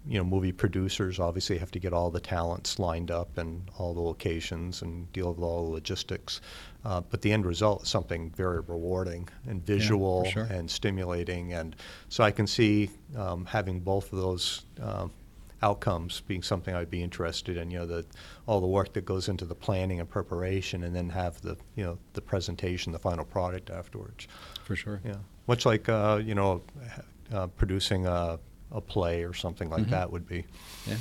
you 0.06 0.18
know, 0.18 0.24
movie 0.24 0.52
producers 0.52 1.20
obviously 1.20 1.58
have 1.58 1.70
to 1.72 1.78
get 1.78 1.92
all 1.92 2.10
the 2.10 2.20
talents 2.20 2.78
lined 2.78 3.10
up 3.10 3.36
and 3.36 3.70
all 3.76 3.92
the 3.92 4.00
locations 4.00 4.82
and 4.82 5.12
deal 5.12 5.32
with 5.32 5.44
all 5.44 5.66
the 5.66 5.72
logistics. 5.72 6.40
Uh, 6.84 7.02
but 7.10 7.20
the 7.20 7.30
end 7.30 7.44
result 7.44 7.82
is 7.82 7.88
something 7.88 8.30
very 8.30 8.60
rewarding 8.60 9.28
and 9.46 9.64
visual 9.64 10.24
sure. 10.24 10.44
and 10.44 10.70
stimulating. 10.70 11.52
And 11.52 11.76
so 12.08 12.24
I 12.24 12.30
can 12.30 12.46
see 12.46 12.90
um, 13.16 13.44
having 13.44 13.80
both 13.80 14.12
of 14.12 14.18
those 14.18 14.64
um, 14.80 15.12
outcomes 15.62 16.22
being 16.26 16.42
something 16.42 16.74
I'd 16.74 16.90
be 16.90 17.02
interested 17.02 17.56
in. 17.56 17.70
You 17.70 17.80
know, 17.80 17.86
the 17.86 18.06
all 18.46 18.60
the 18.60 18.66
work 18.66 18.92
that 18.94 19.04
goes 19.04 19.28
into 19.28 19.44
the 19.44 19.54
planning 19.54 20.00
and 20.00 20.08
preparation, 20.08 20.84
and 20.84 20.94
then 20.94 21.10
have 21.10 21.40
the 21.42 21.56
you 21.76 21.84
know 21.84 21.98
the 22.14 22.20
presentation, 22.20 22.92
the 22.92 22.98
final 22.98 23.24
product 23.24 23.70
afterwards. 23.70 24.26
for 24.64 24.76
sure. 24.76 25.00
Yeah, 25.04 25.16
much 25.46 25.66
like 25.66 25.88
uh, 25.88 26.20
you 26.24 26.34
know 26.34 26.62
uh, 27.32 27.46
producing 27.48 28.06
a, 28.06 28.38
a 28.72 28.80
play 28.80 29.22
or 29.24 29.34
something 29.34 29.68
like 29.70 29.84
Mhm. 29.84 29.90
that 29.90 30.10
would 30.10 30.26
be. 30.26 30.44
Yeah. 30.86 30.96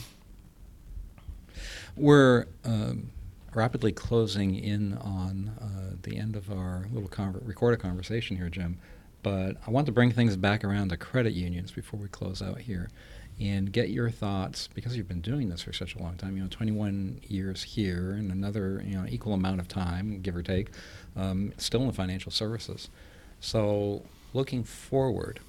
We're 1.96 2.46
um, 2.64 3.12
rapidly 3.54 3.92
closing 3.92 4.56
in 4.56 4.94
on 5.00 5.52
uh, 5.62 5.96
the 6.04 6.18
end 6.18 6.36
of 6.36 6.50
our 6.52 6.86
little 6.94 7.10
conver- 7.10 7.46
recorded 7.46 7.80
conversation 7.82 8.38
here, 8.38 8.50
Jim. 8.50 8.78
But 9.22 9.58
I 9.68 9.72
want 9.72 9.86
to 9.88 9.92
bring 9.92 10.12
things 10.12 10.38
back 10.38 10.64
around 10.64 10.90
to 10.90 10.98
credit 10.98 11.34
unions 11.34 11.72
before 11.72 12.00
we 12.00 12.08
close 12.08 12.42
out 12.42 12.60
here 12.60 12.90
and 13.40 13.72
get 13.72 13.90
your 13.90 14.10
thoughts 14.10 14.68
because 14.74 14.98
you've 14.98 15.08
been 15.08 15.22
doing 15.22 15.50
this 15.50 15.62
for 15.62 15.72
such 15.72 15.96
a 15.96 16.00
long 16.00 16.16
time. 16.16 16.36
You 16.36 16.44
know, 16.44 16.50
21 16.50 17.22
years 17.28 17.64
here 17.64 18.12
and 18.12 18.32
another 18.32 18.84
you 18.86 18.96
know 18.96 19.06
equal 19.08 19.34
amount 19.34 19.60
of 19.60 19.68
time, 19.68 20.22
give 20.22 20.36
or 20.36 20.44
take, 20.44 20.70
um, 21.16 21.54
still 21.58 21.82
in 21.82 21.88
the 21.88 21.94
financial 21.94 22.32
services. 22.32 22.90
So 23.40 24.04
looking 24.34 24.64
forward, 24.64 25.40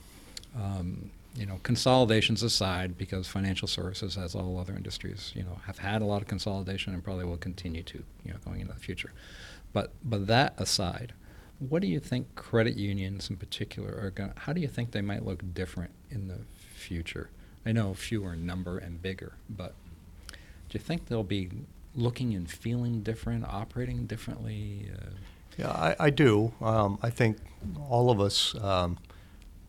um, 0.57 1.11
you 1.35 1.47
know, 1.47 1.61
consolidations 1.63 2.43
aside, 2.43 2.97
because 2.97 3.27
financial 3.29 3.69
services, 3.69 4.17
as 4.17 4.35
all 4.35 4.59
other 4.59 4.75
industries, 4.75 5.33
you 5.35 5.43
know, 5.43 5.61
have 5.67 5.79
had 5.79 6.03
a 6.03 6.05
lot 6.05 6.23
of 6.23 6.29
consolidation 6.29 6.93
and 6.93 7.03
probably 7.03 7.25
will 7.25 7.37
continue 7.37 7.83
to, 7.85 8.03
you 8.25 8.33
know, 8.33 8.39
going 8.45 8.61
into 8.61 8.73
the 8.73 8.81
future. 8.81 9.13
But 9.73 9.93
but 10.05 10.27
that 10.29 10.55
aside, 10.59 11.13
what 11.59 11.83
do 11.83 11.89
you 11.89 12.01
think 12.01 12.35
credit 12.35 12.77
unions 12.77 13.31
in 13.31 13.37
particular 13.37 13.99
are 14.01 14.11
going? 14.11 14.33
How 14.37 14.53
do 14.53 14.61
you 14.61 14.69
think 14.69 14.93
they 14.93 15.03
might 15.03 15.25
look 15.25 15.43
different 15.55 15.93
in 16.11 16.29
the 16.29 16.39
future? 16.75 17.31
I 17.65 17.73
know 17.73 17.95
fewer 17.95 18.33
in 18.33 18.47
number 18.47 18.79
and 18.79 19.01
bigger, 19.03 19.35
but 19.49 19.75
do 20.31 20.37
you 20.73 20.81
think 20.81 21.07
they'll 21.07 21.23
be 21.23 21.51
looking 21.95 22.35
and 22.35 22.51
feeling 22.51 23.03
different, 23.03 23.45
operating 23.45 24.07
differently? 24.07 24.89
Uh, 24.93 25.11
Yeah, 25.59 25.71
I, 25.71 25.97
I 25.99 26.11
do. 26.11 26.53
Um, 26.61 26.99
I 27.03 27.11
think 27.11 27.39
all 27.89 28.11
of 28.11 28.21
us, 28.21 28.55
um, 28.63 28.99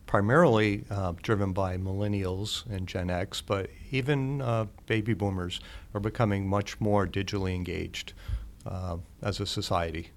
primarily 0.06 0.84
uh, 0.90 1.12
driven 1.22 1.52
by 1.52 1.76
millennials 1.76 2.64
and 2.70 2.86
Gen 2.86 3.10
X, 3.10 3.40
but 3.40 3.68
even 3.90 4.40
uh, 4.40 4.66
baby 4.86 5.14
boomers 5.14 5.60
are 5.94 6.00
becoming 6.00 6.46
much 6.46 6.80
more 6.80 7.06
digitally 7.06 7.54
engaged 7.54 8.12
uh, 8.66 8.96
as 9.22 9.40
a 9.40 9.46
society 9.46 10.10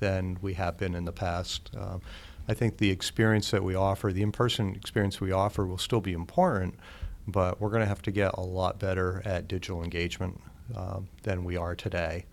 than 0.00 0.38
we 0.42 0.54
have 0.54 0.76
been 0.76 0.94
in 0.94 1.04
the 1.04 1.12
past. 1.12 1.70
Um, 1.78 2.00
I 2.48 2.54
think 2.54 2.78
the 2.78 2.90
experience 2.90 3.50
that 3.52 3.62
we 3.62 3.74
offer, 3.74 4.12
the 4.12 4.22
in-person 4.22 4.74
experience 4.74 5.20
we 5.20 5.30
offer, 5.30 5.64
will 5.64 5.78
still 5.78 6.00
be 6.00 6.12
important, 6.12 6.74
but 7.28 7.60
we're 7.60 7.70
going 7.70 7.82
to 7.82 7.86
have 7.86 8.02
to 8.02 8.10
get 8.10 8.34
a 8.34 8.40
lot 8.40 8.78
better 8.78 9.22
at 9.24 9.48
digital 9.48 9.82
engagement 9.82 10.40
uh, 10.76 11.00
than 11.22 11.44
we 11.44 11.56
are 11.56 11.74
today. 11.74 12.24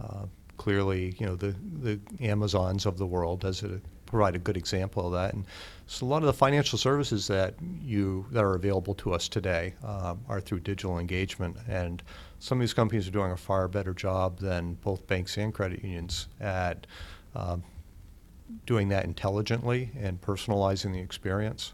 Uh, 0.00 0.26
clearly, 0.56 1.14
you 1.18 1.26
know, 1.26 1.36
the, 1.36 1.54
the 1.80 1.98
Amazons 2.20 2.86
of 2.86 2.98
the 2.98 3.06
world 3.06 3.40
does 3.40 3.62
a, 3.62 3.80
provide 4.06 4.34
a 4.34 4.38
good 4.38 4.56
example 4.56 5.06
of 5.06 5.12
that. 5.12 5.34
And 5.34 5.46
so 5.86 6.04
a 6.04 6.08
lot 6.08 6.22
of 6.22 6.26
the 6.26 6.32
financial 6.32 6.78
services 6.78 7.26
that 7.28 7.54
you 7.82 8.26
that 8.32 8.42
are 8.42 8.54
available 8.54 8.94
to 8.94 9.12
us 9.12 9.28
today 9.28 9.74
uh, 9.84 10.14
are 10.28 10.40
through 10.40 10.60
digital 10.60 10.98
engagement, 10.98 11.56
and 11.68 12.02
some 12.38 12.58
of 12.58 12.60
these 12.60 12.74
companies 12.74 13.08
are 13.08 13.12
doing 13.12 13.32
a 13.32 13.36
far 13.36 13.68
better 13.68 13.94
job 13.94 14.38
than 14.38 14.74
both 14.74 15.06
banks 15.06 15.36
and 15.36 15.54
credit 15.54 15.82
unions 15.82 16.28
at 16.40 16.86
um, 17.34 17.62
doing 18.66 18.88
that 18.88 19.04
intelligently 19.04 19.90
and 19.98 20.20
personalizing 20.20 20.92
the 20.92 21.00
experience. 21.00 21.72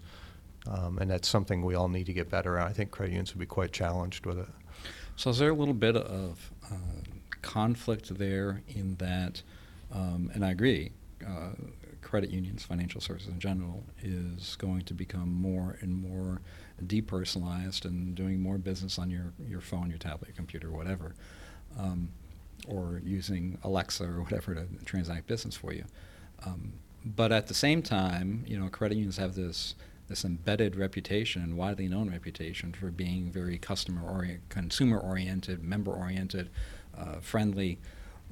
Um, 0.68 0.98
and 0.98 1.10
that's 1.10 1.28
something 1.28 1.62
we 1.62 1.74
all 1.74 1.88
need 1.88 2.06
to 2.06 2.12
get 2.12 2.30
better 2.30 2.56
at. 2.56 2.66
I 2.66 2.72
think 2.72 2.90
credit 2.90 3.12
unions 3.12 3.34
would 3.34 3.40
be 3.40 3.46
quite 3.46 3.72
challenged 3.72 4.24
with 4.24 4.38
it. 4.38 4.48
So, 5.16 5.30
is 5.30 5.38
there 5.38 5.50
a 5.50 5.54
little 5.54 5.74
bit 5.74 5.96
of 5.96 6.50
uh, 6.70 6.76
conflict 7.42 8.16
there 8.16 8.62
in 8.68 8.96
that? 8.96 9.42
Um, 9.92 10.30
and 10.34 10.44
I 10.44 10.50
agree, 10.50 10.92
uh, 11.26 11.50
credit 12.02 12.30
unions, 12.30 12.62
financial 12.62 13.00
services 13.00 13.28
in 13.28 13.38
general, 13.38 13.84
is 14.02 14.56
going 14.56 14.82
to 14.82 14.94
become 14.94 15.32
more 15.32 15.76
and 15.80 15.94
more 15.94 16.40
depersonalized 16.86 17.84
and 17.84 18.14
doing 18.14 18.40
more 18.40 18.58
business 18.58 18.98
on 18.98 19.10
your, 19.10 19.32
your 19.46 19.60
phone, 19.60 19.88
your 19.88 19.98
tablet, 19.98 20.28
your 20.28 20.36
computer, 20.36 20.70
whatever, 20.70 21.14
um, 21.78 22.08
or 22.66 23.00
using 23.04 23.58
Alexa 23.62 24.04
or 24.04 24.22
whatever 24.22 24.54
to 24.54 24.66
transact 24.84 25.26
business 25.26 25.56
for 25.56 25.72
you. 25.72 25.84
Um, 26.44 26.72
but 27.04 27.32
at 27.32 27.48
the 27.48 27.54
same 27.54 27.82
time, 27.82 28.44
you 28.46 28.58
know, 28.58 28.68
credit 28.68 28.96
unions 28.96 29.18
have 29.18 29.34
this 29.34 29.74
this 30.08 30.24
embedded 30.24 30.76
reputation 30.76 31.42
and 31.42 31.56
widely 31.56 31.88
known 31.88 32.10
reputation 32.10 32.72
for 32.72 32.90
being 32.90 33.30
very 33.30 33.58
customer 33.58 34.02
oriented, 34.02 34.48
consumer 34.48 34.98
oriented, 34.98 35.62
member 35.62 35.92
oriented, 35.92 36.50
uh, 36.96 37.20
friendly, 37.20 37.78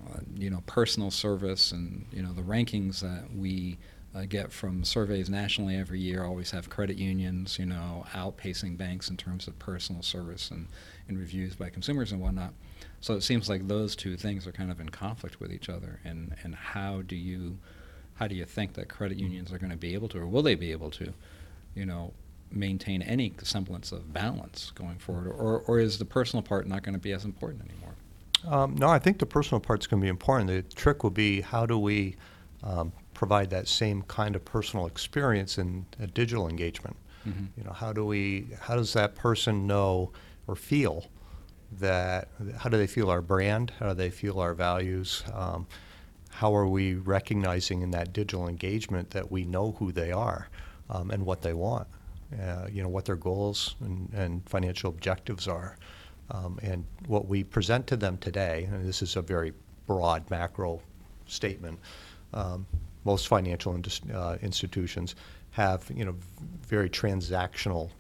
uh, 0.07 0.21
you 0.37 0.51
know, 0.51 0.63
personal 0.67 1.11
service, 1.11 1.73
and 1.73 2.07
you 2.13 2.23
know 2.23 2.33
the 2.33 2.43
rankings 2.43 3.01
that 3.01 3.25
we 3.35 3.79
uh, 4.15 4.25
get 4.29 4.53
from 4.53 4.85
surveys 4.85 5.31
nationally 5.31 5.77
every 5.77 5.99
year 5.99 6.25
always 6.25 6.51
have 6.51 6.69
credit 6.69 6.99
unions, 6.99 7.59
you 7.59 7.67
know, 7.67 8.05
outpacing 8.13 8.77
banks 8.77 9.09
in 9.09 9.17
terms 9.17 9.49
of 9.49 9.59
personal 9.59 10.03
service 10.03 10.51
and, 10.51 10.67
and 11.09 11.19
reviews 11.19 11.55
by 11.55 11.71
consumers 11.71 12.13
and 12.13 12.21
whatnot. 12.21 12.53
So 13.01 13.15
it 13.15 13.23
seems 13.23 13.49
like 13.49 13.67
those 13.67 13.97
two 13.97 14.17
things 14.17 14.47
are 14.47 14.53
kind 14.53 14.71
of 14.71 14.81
in 14.81 14.91
conflict 14.91 15.41
with 15.41 15.53
each 15.53 15.69
other. 15.69 16.01
And, 16.05 16.37
and 16.43 16.55
how 16.55 17.03
do 17.03 17.17
you 17.17 17.59
how 18.15 18.29
do 18.29 18.35
you 18.35 18.45
think 18.45 18.75
that 18.75 18.89
credit 18.89 19.19
unions 19.19 19.53
are 19.53 19.59
going 19.59 19.71
to 19.71 19.77
be 19.77 19.95
able 19.95 20.09
to, 20.11 20.19
or 20.19 20.27
will 20.27 20.43
they 20.43 20.55
be 20.55 20.71
able 20.71 20.91
to, 20.91 21.15
you 21.75 21.87
know, 21.87 22.13
maintain 22.51 23.03
any 23.03 23.33
semblance 23.43 23.93
of 23.93 24.13
balance 24.13 24.73
going 24.75 24.99
forward, 24.99 25.27
or, 25.29 25.61
or 25.67 25.79
is 25.79 25.99
the 25.99 26.05
personal 26.05 26.43
part 26.43 26.67
not 26.67 26.83
going 26.83 26.95
to 26.95 27.01
be 27.01 27.13
as 27.13 27.25
important 27.25 27.63
anymore? 27.69 27.95
Um, 28.47 28.77
no, 28.77 28.89
I 28.89 28.99
think 28.99 29.19
the 29.19 29.27
personal 29.27 29.61
part's 29.61 29.87
going 29.87 30.01
to 30.01 30.05
be 30.05 30.09
important. 30.09 30.49
The 30.49 30.63
trick 30.75 31.03
will 31.03 31.11
be 31.11 31.41
how 31.41 31.65
do 31.65 31.79
we 31.79 32.17
um, 32.63 32.93
provide 33.15 33.51
that 33.51 33.69
same 33.69 34.03
kind 34.03 34.35
of 34.35 34.45
personal 34.45 34.87
experience 34.87 35.59
in 35.59 35.87
a 36.01 36.07
digital 36.07 36.49
engagement. 36.49 36.97
Mm-hmm. 37.27 37.45
You 37.57 37.65
know, 37.65 37.73
how 37.73 37.93
do 37.93 38.05
we? 38.05 38.49
How 38.61 38.75
does 38.75 38.93
that 38.95 39.15
person 39.15 39.67
know 39.67 40.11
or 40.49 40.57
feel 40.57 41.07
that? 41.79 42.29
How 42.59 42.69
do 42.69 42.77
they 42.77 42.89
feel 42.89 43.11
our 43.11 43.23
brand? 43.23 43.73
How 43.79 43.89
do 43.89 43.95
they 43.95 44.11
feel 44.11 44.41
our 44.41 44.55
values? 44.55 45.23
Um, 45.33 45.67
how 46.31 46.55
are 46.57 46.67
we 46.67 46.95
recognizing 46.95 47.83
in 47.83 47.93
that 47.93 48.13
digital 48.13 48.49
engagement 48.49 49.11
that 49.11 49.31
we 49.31 49.45
know 49.45 49.73
who 49.73 49.93
they 49.93 50.11
are 50.11 50.49
um, 50.93 51.11
and 51.11 51.25
what 51.25 51.43
they 51.43 51.55
want, 51.55 51.89
uh, 52.41 52.67
you 52.71 52.83
know, 52.83 52.89
what 52.89 53.05
their 53.05 53.17
goals 53.17 53.75
and, 53.81 54.09
and 54.15 54.49
financial 54.49 54.91
objectives 54.91 55.49
are. 55.49 55.77
Um, 56.31 56.59
and 56.63 56.85
what 57.07 57.27
we 57.27 57.45
present 57.45 57.87
to 57.89 57.97
them 57.97 58.17
today, 58.19 58.69
and 58.71 58.87
this 58.87 59.03
is 59.03 59.17
a 59.17 59.23
very 59.23 59.53
broad 59.87 60.31
macro 60.31 60.81
statement, 61.27 61.79
um, 62.33 62.67
most 63.05 63.29
financial 63.29 63.79
uh, 64.15 64.37
institutions 64.41 65.17
have, 65.51 65.91
you 65.95 66.05
know, 66.05 66.15
very 66.67 66.89
transactional 66.89 67.91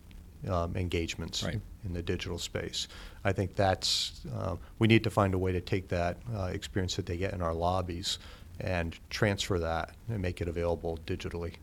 um, 0.48 0.74
engagements 0.76 1.42
right. 1.42 1.60
in 1.84 1.92
the 1.92 2.02
digital 2.02 2.38
space. 2.38 2.88
I 3.24 3.32
think 3.32 3.54
that's 3.54 4.22
uh, 4.34 4.56
we 4.78 4.88
need 4.88 5.04
to 5.04 5.10
find 5.10 5.34
a 5.34 5.38
way 5.38 5.52
to 5.52 5.60
take 5.60 5.88
that 5.88 6.16
uh, 6.34 6.44
experience 6.44 6.96
that 6.96 7.06
they 7.06 7.16
get 7.16 7.34
in 7.34 7.42
our 7.42 7.54
lobbies 7.54 8.18
and 8.60 8.96
transfer 9.10 9.58
that 9.58 9.94
and 10.08 10.20
make 10.20 10.40
it 10.40 10.48
available 10.48 10.98
digitally. 11.06 11.54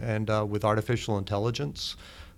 And 0.00 0.28
uh, 0.30 0.46
with 0.48 0.64
artificial 0.64 1.18
intelligence, 1.18 1.96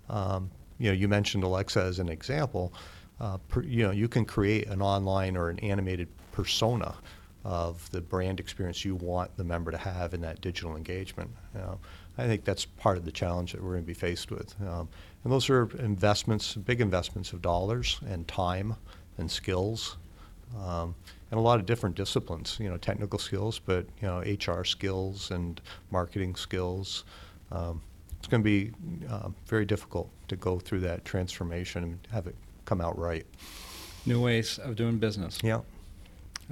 um, 0.09 0.49
you 0.77 0.87
know, 0.87 0.93
you 0.93 1.07
mentioned 1.07 1.43
Alexa 1.43 1.81
as 1.81 1.99
an 1.99 2.09
example. 2.09 2.73
Uh, 3.19 3.37
per, 3.49 3.61
you 3.61 3.83
know, 3.83 3.91
you 3.91 4.07
can 4.07 4.25
create 4.25 4.67
an 4.67 4.81
online 4.81 5.37
or 5.37 5.49
an 5.49 5.59
animated 5.59 6.07
persona 6.31 6.95
of 7.43 7.89
the 7.91 8.01
brand 8.01 8.39
experience 8.39 8.85
you 8.85 8.95
want 8.95 9.35
the 9.37 9.43
member 9.43 9.71
to 9.71 9.77
have 9.77 10.13
in 10.13 10.21
that 10.21 10.41
digital 10.41 10.75
engagement. 10.75 11.29
You 11.53 11.61
know, 11.61 11.79
I 12.17 12.25
think 12.25 12.43
that's 12.43 12.65
part 12.65 12.97
of 12.97 13.05
the 13.05 13.11
challenge 13.11 13.53
that 13.53 13.61
we're 13.61 13.71
going 13.71 13.83
to 13.83 13.87
be 13.87 13.93
faced 13.93 14.31
with. 14.31 14.55
Um, 14.61 14.87
and 15.23 15.31
those 15.31 15.49
are 15.49 15.69
investments, 15.79 16.55
big 16.55 16.81
investments 16.81 17.33
of 17.33 17.41
dollars 17.41 17.99
and 18.07 18.27
time 18.27 18.75
and 19.17 19.29
skills, 19.29 19.97
um, 20.59 20.95
and 21.31 21.39
a 21.39 21.41
lot 21.41 21.59
of 21.59 21.65
different 21.65 21.95
disciplines. 21.95 22.57
You 22.59 22.69
know, 22.69 22.77
technical 22.77 23.17
skills, 23.17 23.59
but 23.59 23.85
you 24.01 24.07
know, 24.07 24.19
HR 24.19 24.63
skills 24.63 25.31
and 25.31 25.61
marketing 25.89 26.35
skills. 26.35 27.05
Um, 27.51 27.81
it's 28.19 28.27
going 28.27 28.43
to 28.43 28.45
be 28.45 28.71
uh, 29.09 29.29
very 29.47 29.65
difficult 29.65 30.09
to 30.27 30.35
go 30.35 30.59
through 30.59 30.81
that 30.81 31.03
transformation 31.05 31.83
and 31.83 31.99
have 32.11 32.27
it 32.27 32.35
come 32.65 32.79
out 32.81 32.97
right. 32.97 33.25
New 34.05 34.21
ways 34.21 34.59
of 34.59 34.75
doing 34.75 34.97
business. 34.97 35.39
Yeah. 35.43 35.61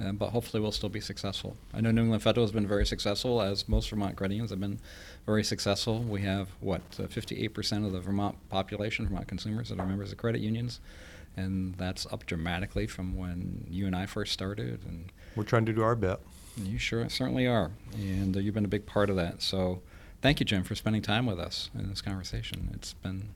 Uh, 0.02 0.12
but 0.12 0.30
hopefully 0.30 0.60
we'll 0.60 0.72
still 0.72 0.88
be 0.88 1.00
successful. 1.00 1.56
I 1.74 1.80
know 1.80 1.90
New 1.90 2.02
England 2.02 2.22
Federal 2.22 2.44
has 2.44 2.52
been 2.52 2.66
very 2.66 2.86
successful, 2.86 3.42
as 3.42 3.68
most 3.68 3.90
Vermont 3.90 4.16
credit 4.16 4.34
unions 4.34 4.50
have 4.50 4.60
been 4.60 4.78
very 5.26 5.44
successful. 5.44 6.00
We 6.00 6.22
have, 6.22 6.48
what, 6.60 6.80
uh, 6.98 7.02
58% 7.02 7.84
of 7.84 7.92
the 7.92 8.00
Vermont 8.00 8.36
population, 8.48 9.06
Vermont 9.06 9.28
consumers, 9.28 9.68
that 9.68 9.78
are 9.78 9.86
members 9.86 10.10
of 10.10 10.18
credit 10.18 10.40
unions. 10.40 10.80
And 11.36 11.74
that's 11.76 12.06
up 12.06 12.26
dramatically 12.26 12.86
from 12.86 13.16
when 13.16 13.66
you 13.68 13.86
and 13.86 13.94
I 13.94 14.06
first 14.06 14.32
started. 14.32 14.80
And 14.86 15.12
We're 15.36 15.44
trying 15.44 15.66
to 15.66 15.72
do 15.72 15.82
our 15.82 15.94
bit. 15.94 16.18
You 16.56 16.78
sure 16.78 17.08
certainly 17.08 17.46
are. 17.46 17.70
And 17.94 18.36
uh, 18.36 18.40
you've 18.40 18.54
been 18.54 18.64
a 18.64 18.68
big 18.68 18.86
part 18.86 19.10
of 19.10 19.16
that. 19.16 19.42
So 19.42 19.82
thank 20.22 20.40
you, 20.40 20.46
Jim, 20.46 20.64
for 20.64 20.74
spending 20.74 21.02
time 21.02 21.26
with 21.26 21.38
us 21.38 21.70
in 21.78 21.88
this 21.88 22.00
conversation. 22.00 22.70
It's 22.74 22.92
been 22.94 23.34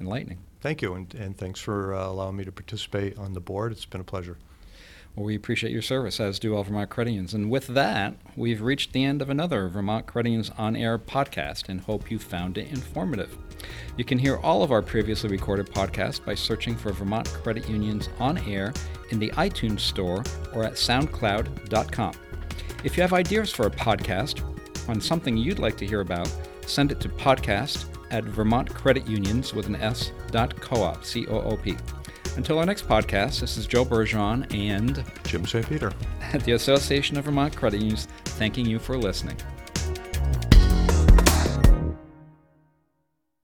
enlightening. 0.00 0.38
Thank 0.60 0.82
you, 0.82 0.94
and, 0.94 1.12
and 1.14 1.36
thanks 1.36 1.60
for 1.60 1.94
uh, 1.94 2.06
allowing 2.08 2.36
me 2.36 2.44
to 2.44 2.52
participate 2.52 3.18
on 3.18 3.34
the 3.34 3.40
board. 3.40 3.72
It's 3.72 3.84
been 3.84 4.00
a 4.00 4.04
pleasure. 4.04 4.38
Well, 5.14 5.26
we 5.26 5.36
appreciate 5.36 5.72
your 5.72 5.82
service, 5.82 6.18
as 6.18 6.40
do 6.40 6.56
all 6.56 6.64
Vermont 6.64 6.90
Credit 6.90 7.12
Unions. 7.12 7.34
And 7.34 7.48
with 7.48 7.68
that, 7.68 8.14
we've 8.34 8.60
reached 8.60 8.92
the 8.92 9.04
end 9.04 9.22
of 9.22 9.30
another 9.30 9.68
Vermont 9.68 10.06
Credit 10.06 10.30
Unions 10.30 10.50
On 10.58 10.74
Air 10.74 10.98
podcast 10.98 11.68
and 11.68 11.80
hope 11.80 12.10
you 12.10 12.18
found 12.18 12.58
it 12.58 12.68
informative. 12.72 13.38
You 13.96 14.04
can 14.04 14.18
hear 14.18 14.38
all 14.38 14.64
of 14.64 14.72
our 14.72 14.82
previously 14.82 15.30
recorded 15.30 15.66
podcasts 15.66 16.24
by 16.24 16.34
searching 16.34 16.74
for 16.74 16.92
Vermont 16.92 17.28
Credit 17.28 17.68
Unions 17.68 18.08
On 18.18 18.38
Air 18.38 18.72
in 19.10 19.20
the 19.20 19.30
iTunes 19.32 19.80
Store 19.80 20.24
or 20.52 20.64
at 20.64 20.72
SoundCloud.com. 20.72 22.14
If 22.82 22.96
you 22.96 23.02
have 23.02 23.12
ideas 23.12 23.52
for 23.52 23.66
a 23.66 23.70
podcast 23.70 24.42
on 24.88 25.00
something 25.00 25.36
you'd 25.36 25.58
like 25.58 25.76
to 25.78 25.86
hear 25.86 26.00
about, 26.00 26.30
send 26.66 26.92
it 26.92 27.00
to 27.00 27.08
podcast 27.08 27.86
at 28.10 28.24
Vermont 28.24 28.72
Credit 28.72 29.06
Unions 29.06 29.54
with 29.54 29.66
an 29.66 29.76
S 29.76 30.12
dot 30.30 30.58
co-op, 30.60 31.04
C-O-O-P. 31.04 31.76
Until 32.36 32.58
our 32.58 32.66
next 32.66 32.88
podcast, 32.88 33.40
this 33.40 33.56
is 33.56 33.66
Joe 33.66 33.84
Bergeron 33.84 34.52
and 34.52 35.04
Jim 35.24 35.46
St. 35.46 35.68
Peter 35.68 35.92
at 36.32 36.40
the 36.44 36.52
Association 36.52 37.16
of 37.16 37.24
Vermont 37.24 37.54
Credit 37.56 37.80
Unions, 37.80 38.08
thanking 38.24 38.66
you 38.66 38.78
for 38.78 38.98
listening. 38.98 39.36